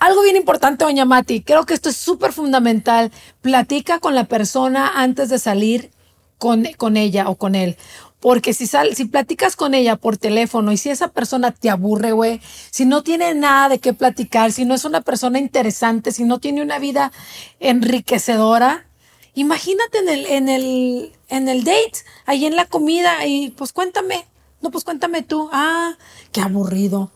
Algo 0.00 0.22
bien 0.22 0.36
importante, 0.36 0.84
doña 0.84 1.04
Mati, 1.04 1.42
creo 1.42 1.66
que 1.66 1.74
esto 1.74 1.88
es 1.88 1.96
súper 1.96 2.32
fundamental. 2.32 3.10
Platica 3.40 3.98
con 3.98 4.14
la 4.14 4.24
persona 4.24 4.92
antes 4.94 5.28
de 5.28 5.38
salir 5.40 5.90
con, 6.38 6.64
con 6.76 6.96
ella 6.96 7.28
o 7.28 7.36
con 7.36 7.54
él. 7.54 7.76
Porque 8.20 8.52
si, 8.52 8.66
sal, 8.66 8.96
si 8.96 9.04
platicas 9.04 9.54
con 9.54 9.74
ella 9.74 9.96
por 9.96 10.16
teléfono 10.16 10.72
y 10.72 10.76
si 10.76 10.90
esa 10.90 11.08
persona 11.08 11.52
te 11.52 11.70
aburre, 11.70 12.12
güey, 12.12 12.40
si 12.70 12.84
no 12.84 13.02
tiene 13.02 13.34
nada 13.34 13.68
de 13.68 13.78
qué 13.78 13.92
platicar, 13.92 14.50
si 14.50 14.64
no 14.64 14.74
es 14.74 14.84
una 14.84 15.02
persona 15.02 15.38
interesante, 15.38 16.10
si 16.10 16.24
no 16.24 16.40
tiene 16.40 16.62
una 16.62 16.80
vida 16.80 17.12
enriquecedora, 17.60 18.86
imagínate 19.34 19.98
en 19.98 20.08
el, 20.08 20.26
en 20.26 20.48
el, 20.48 21.12
en 21.28 21.48
el 21.48 21.62
date, 21.62 21.98
ahí 22.26 22.44
en 22.44 22.56
la 22.56 22.64
comida, 22.64 23.24
y 23.24 23.50
pues 23.50 23.72
cuéntame. 23.72 24.24
No, 24.60 24.72
pues 24.72 24.82
cuéntame 24.82 25.22
tú. 25.22 25.48
Ah, 25.52 25.96
qué 26.32 26.40
aburrido. 26.40 27.12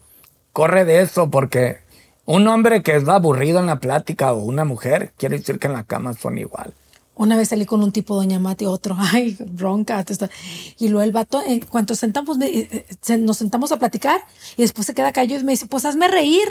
Corre 0.53 0.85
de 0.85 1.03
eso 1.03 1.31
porque 1.31 1.79
un 2.25 2.47
hombre 2.47 2.85
que 2.85 2.95
está 2.95 3.17
aburrido 3.17 3.59
en 3.59 3.67
la 3.67 3.81
plática 3.81 4.33
o 4.33 4.39
una 4.39 4.65
mujer 4.65 5.13
quiere 5.17 5.39
decir 5.39 5.59
que 5.59 5.67
en 5.67 5.73
la 5.73 5.83
cama 5.83 6.15
son 6.15 6.39
igual. 6.39 6.75
Una 7.23 7.37
vez 7.37 7.51
salí 7.51 7.67
con 7.67 7.85
un 7.85 7.93
tipo, 7.93 8.17
doña 8.17 8.41
Mati, 8.41 8.67
otro, 8.67 8.97
ay, 8.99 9.37
bronca. 9.39 10.05
Y 10.81 10.89
luego 10.89 11.05
el 11.05 11.13
vato, 11.13 11.41
en 11.41 11.61
cuanto 11.61 11.95
sentamos, 11.95 12.37
eh, 12.41 12.85
eh, 13.09 13.17
nos 13.19 13.37
sentamos 13.37 13.71
a 13.71 13.79
platicar 13.79 14.25
y 14.57 14.63
después 14.63 14.89
se 14.89 14.93
queda 14.93 15.13
callado 15.13 15.41
y 15.41 15.45
me 15.45 15.53
dice, 15.53 15.67
pues 15.67 15.85
hazme 15.85 16.09
reír. 16.09 16.49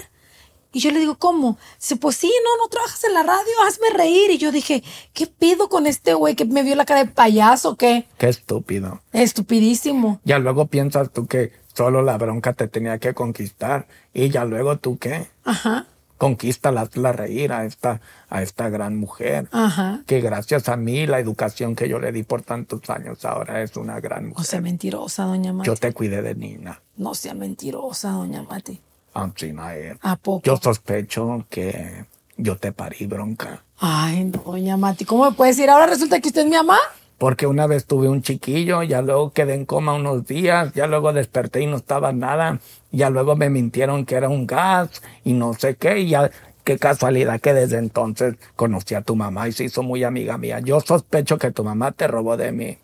Y 0.71 0.79
yo 0.79 0.91
le 0.91 0.99
digo, 0.99 1.15
¿cómo? 1.15 1.57
Dice, 1.77 1.97
pues 1.97 2.15
sí, 2.15 2.31
no, 2.45 2.63
no 2.63 2.69
trabajas 2.69 3.03
en 3.03 3.13
la 3.13 3.23
radio, 3.23 3.51
hazme 3.67 3.89
reír. 3.89 4.31
Y 4.31 4.37
yo 4.37 4.53
dije, 4.53 4.81
¿qué 5.11 5.27
pido 5.27 5.67
con 5.67 5.87
este 5.87 6.13
güey 6.13 6.35
que 6.35 6.45
me 6.45 6.63
vio 6.63 6.77
la 6.77 6.85
cara 6.85 7.03
de 7.03 7.11
payaso? 7.11 7.75
¿Qué? 7.75 8.07
Qué 8.17 8.29
estúpido. 8.29 9.01
Estupidísimo. 9.11 10.21
Ya 10.23 10.39
luego 10.39 10.67
piensas 10.67 11.11
tú 11.11 11.27
que 11.27 11.51
solo 11.73 12.01
la 12.01 12.17
bronca 12.17 12.53
te 12.53 12.69
tenía 12.69 12.97
que 12.97 13.13
conquistar 13.13 13.87
y 14.13 14.29
ya 14.29 14.45
luego 14.45 14.77
tú 14.77 14.97
qué? 14.97 15.27
Ajá, 15.43 15.87
Conquista 16.21 16.71
la, 16.71 16.87
la 16.93 17.11
reír 17.13 17.51
a 17.51 17.65
esta, 17.65 17.99
a 18.29 18.43
esta 18.43 18.69
gran 18.69 18.95
mujer. 18.95 19.47
ajá. 19.51 20.01
Que 20.05 20.21
gracias 20.21 20.69
a 20.69 20.77
mí, 20.77 21.07
la 21.07 21.17
educación 21.17 21.75
que 21.75 21.89
yo 21.89 21.97
le 21.97 22.11
di 22.11 22.21
por 22.21 22.43
tantos 22.43 22.87
años, 22.91 23.25
ahora 23.25 23.63
es 23.63 23.75
una 23.75 23.99
gran 23.99 24.27
mujer. 24.29 24.45
sea, 24.45 24.61
mentirosa, 24.61 25.23
doña 25.23 25.51
Mati. 25.51 25.65
Yo 25.65 25.75
te 25.75 25.91
cuidé 25.93 26.21
de 26.21 26.35
niña. 26.35 26.79
No 26.95 27.15
sea 27.15 27.33
mentirosa, 27.33 28.11
doña 28.11 28.43
Mati. 28.43 28.79
No 29.15 29.69
es. 29.71 29.97
¿A 30.03 30.15
poco? 30.15 30.43
Yo 30.45 30.57
sospecho 30.57 31.43
que 31.49 32.05
yo 32.37 32.55
te 32.55 32.71
parí 32.71 33.07
bronca. 33.07 33.63
Ay, 33.79 34.25
doña 34.25 34.77
Mati, 34.77 35.05
¿cómo 35.05 35.25
me 35.27 35.35
puede 35.35 35.49
decir? 35.49 35.71
Ahora 35.71 35.87
resulta 35.87 36.19
que 36.19 36.27
usted 36.27 36.41
es 36.41 36.47
mi 36.47 36.55
mamá. 36.55 36.77
Porque 37.21 37.45
una 37.45 37.67
vez 37.67 37.85
tuve 37.85 38.09
un 38.09 38.23
chiquillo, 38.23 38.81
ya 38.81 39.03
luego 39.03 39.31
quedé 39.31 39.53
en 39.53 39.65
coma 39.65 39.93
unos 39.93 40.25
días, 40.25 40.73
ya 40.73 40.87
luego 40.87 41.13
desperté 41.13 41.61
y 41.61 41.67
no 41.67 41.77
estaba 41.77 42.11
nada, 42.13 42.59
ya 42.91 43.11
luego 43.11 43.35
me 43.35 43.51
mintieron 43.51 44.07
que 44.07 44.15
era 44.15 44.27
un 44.27 44.47
gas 44.47 45.03
y 45.23 45.33
no 45.33 45.53
sé 45.53 45.75
qué, 45.75 45.99
y 45.99 46.09
ya 46.09 46.31
qué 46.63 46.79
casualidad 46.79 47.39
que 47.39 47.53
desde 47.53 47.77
entonces 47.77 48.37
conocí 48.55 48.95
a 48.95 49.03
tu 49.03 49.15
mamá 49.15 49.47
y 49.47 49.51
se 49.51 49.65
hizo 49.65 49.83
muy 49.83 50.03
amiga 50.03 50.39
mía. 50.39 50.61
Yo 50.61 50.79
sospecho 50.79 51.37
que 51.37 51.51
tu 51.51 51.63
mamá 51.63 51.91
te 51.91 52.07
robó 52.07 52.37
de 52.37 52.51
mí. 52.51 52.79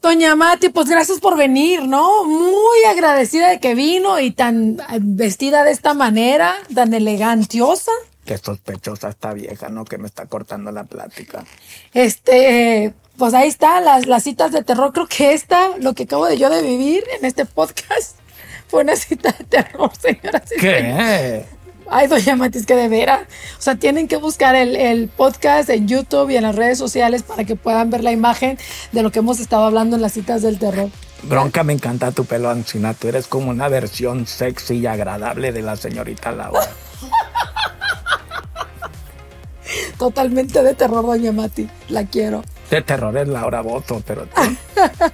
Doña 0.00 0.34
Mati, 0.34 0.70
pues 0.70 0.88
gracias 0.88 1.20
por 1.20 1.36
venir, 1.36 1.82
¿no? 1.82 2.24
Muy 2.24 2.84
agradecida 2.88 3.50
de 3.50 3.60
que 3.60 3.74
vino 3.74 4.18
y 4.20 4.30
tan 4.30 4.78
vestida 5.00 5.64
de 5.64 5.72
esta 5.72 5.92
manera, 5.92 6.54
tan 6.74 6.94
elegantiosa. 6.94 7.92
Qué 8.28 8.36
sospechosa 8.36 9.08
esta 9.08 9.32
vieja, 9.32 9.70
¿no? 9.70 9.86
Que 9.86 9.96
me 9.96 10.06
está 10.06 10.26
cortando 10.26 10.70
la 10.70 10.84
plática. 10.84 11.46
Este, 11.94 12.92
pues 13.16 13.32
ahí 13.32 13.48
está, 13.48 13.80
las, 13.80 14.06
las 14.06 14.22
citas 14.22 14.52
de 14.52 14.62
terror. 14.62 14.92
Creo 14.92 15.06
que 15.06 15.32
esta, 15.32 15.78
lo 15.78 15.94
que 15.94 16.02
acabo 16.02 16.26
de 16.26 16.36
yo 16.36 16.50
de 16.50 16.60
vivir 16.60 17.04
en 17.18 17.24
este 17.24 17.46
podcast, 17.46 18.16
fue 18.68 18.82
una 18.82 18.96
cita 18.96 19.32
de 19.32 19.44
terror, 19.44 19.90
señoras 19.98 20.42
y 20.54 20.60
señores. 20.60 20.94
¿Qué? 20.94 21.44
Ay, 21.88 22.06
doña 22.06 22.36
Mati, 22.36 22.58
es 22.58 22.66
que 22.66 22.76
de 22.76 22.88
veras. 22.88 23.22
O 23.58 23.62
sea, 23.62 23.76
tienen 23.76 24.08
que 24.08 24.18
buscar 24.18 24.54
el, 24.54 24.76
el 24.76 25.08
podcast 25.08 25.70
en 25.70 25.88
YouTube 25.88 26.28
y 26.28 26.36
en 26.36 26.42
las 26.42 26.54
redes 26.54 26.76
sociales 26.76 27.22
para 27.22 27.44
que 27.44 27.56
puedan 27.56 27.88
ver 27.88 28.04
la 28.04 28.12
imagen 28.12 28.58
de 28.92 29.02
lo 29.02 29.10
que 29.10 29.20
hemos 29.20 29.40
estado 29.40 29.64
hablando 29.64 29.96
en 29.96 30.02
las 30.02 30.12
citas 30.12 30.42
del 30.42 30.58
terror. 30.58 30.90
Bronca, 31.22 31.64
me 31.64 31.72
encanta 31.72 32.12
tu 32.12 32.26
pelo, 32.26 32.50
Ancina. 32.50 32.92
Tú 32.92 33.08
eres 33.08 33.26
como 33.26 33.48
una 33.48 33.68
versión 33.68 34.26
sexy 34.26 34.80
y 34.80 34.86
agradable 34.86 35.50
de 35.50 35.62
la 35.62 35.76
señorita 35.76 36.30
Laura. 36.30 36.68
Totalmente 39.98 40.62
de 40.62 40.74
terror, 40.74 41.04
doña 41.04 41.32
Mati. 41.32 41.68
La 41.88 42.04
quiero. 42.04 42.42
De 42.70 42.82
terror 42.82 43.16
es 43.16 43.28
Laura 43.28 43.60
Bozo, 43.60 44.02
pero 44.06 44.26
tú, 44.26 44.42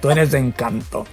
tú 0.01 0.11
eres 0.11 0.31
de 0.31 0.39
encanto. 0.39 1.05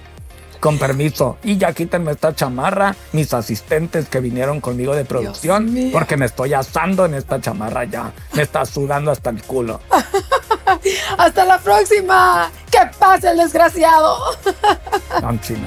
Con 0.60 0.78
permiso. 0.78 1.38
Y 1.42 1.56
ya 1.56 1.72
quítenme 1.72 2.12
esta 2.12 2.34
chamarra, 2.36 2.94
mis 3.12 3.34
asistentes 3.34 4.08
que 4.08 4.20
vinieron 4.20 4.60
conmigo 4.60 4.94
de 4.94 5.04
producción, 5.04 5.74
porque 5.92 6.16
me 6.16 6.26
estoy 6.26 6.54
asando 6.54 7.04
en 7.04 7.14
esta 7.14 7.40
chamarra 7.40 7.84
ya. 7.84 8.12
Me 8.34 8.42
está 8.42 8.64
sudando 8.64 9.10
hasta 9.10 9.30
el 9.30 9.42
culo. 9.42 9.80
¡Hasta 11.18 11.44
la 11.44 11.58
próxima! 11.58 12.50
¡Que 12.70 12.78
pase 12.98 13.30
el 13.30 13.38
desgraciado! 13.38 14.18
Ancina. 15.22 15.66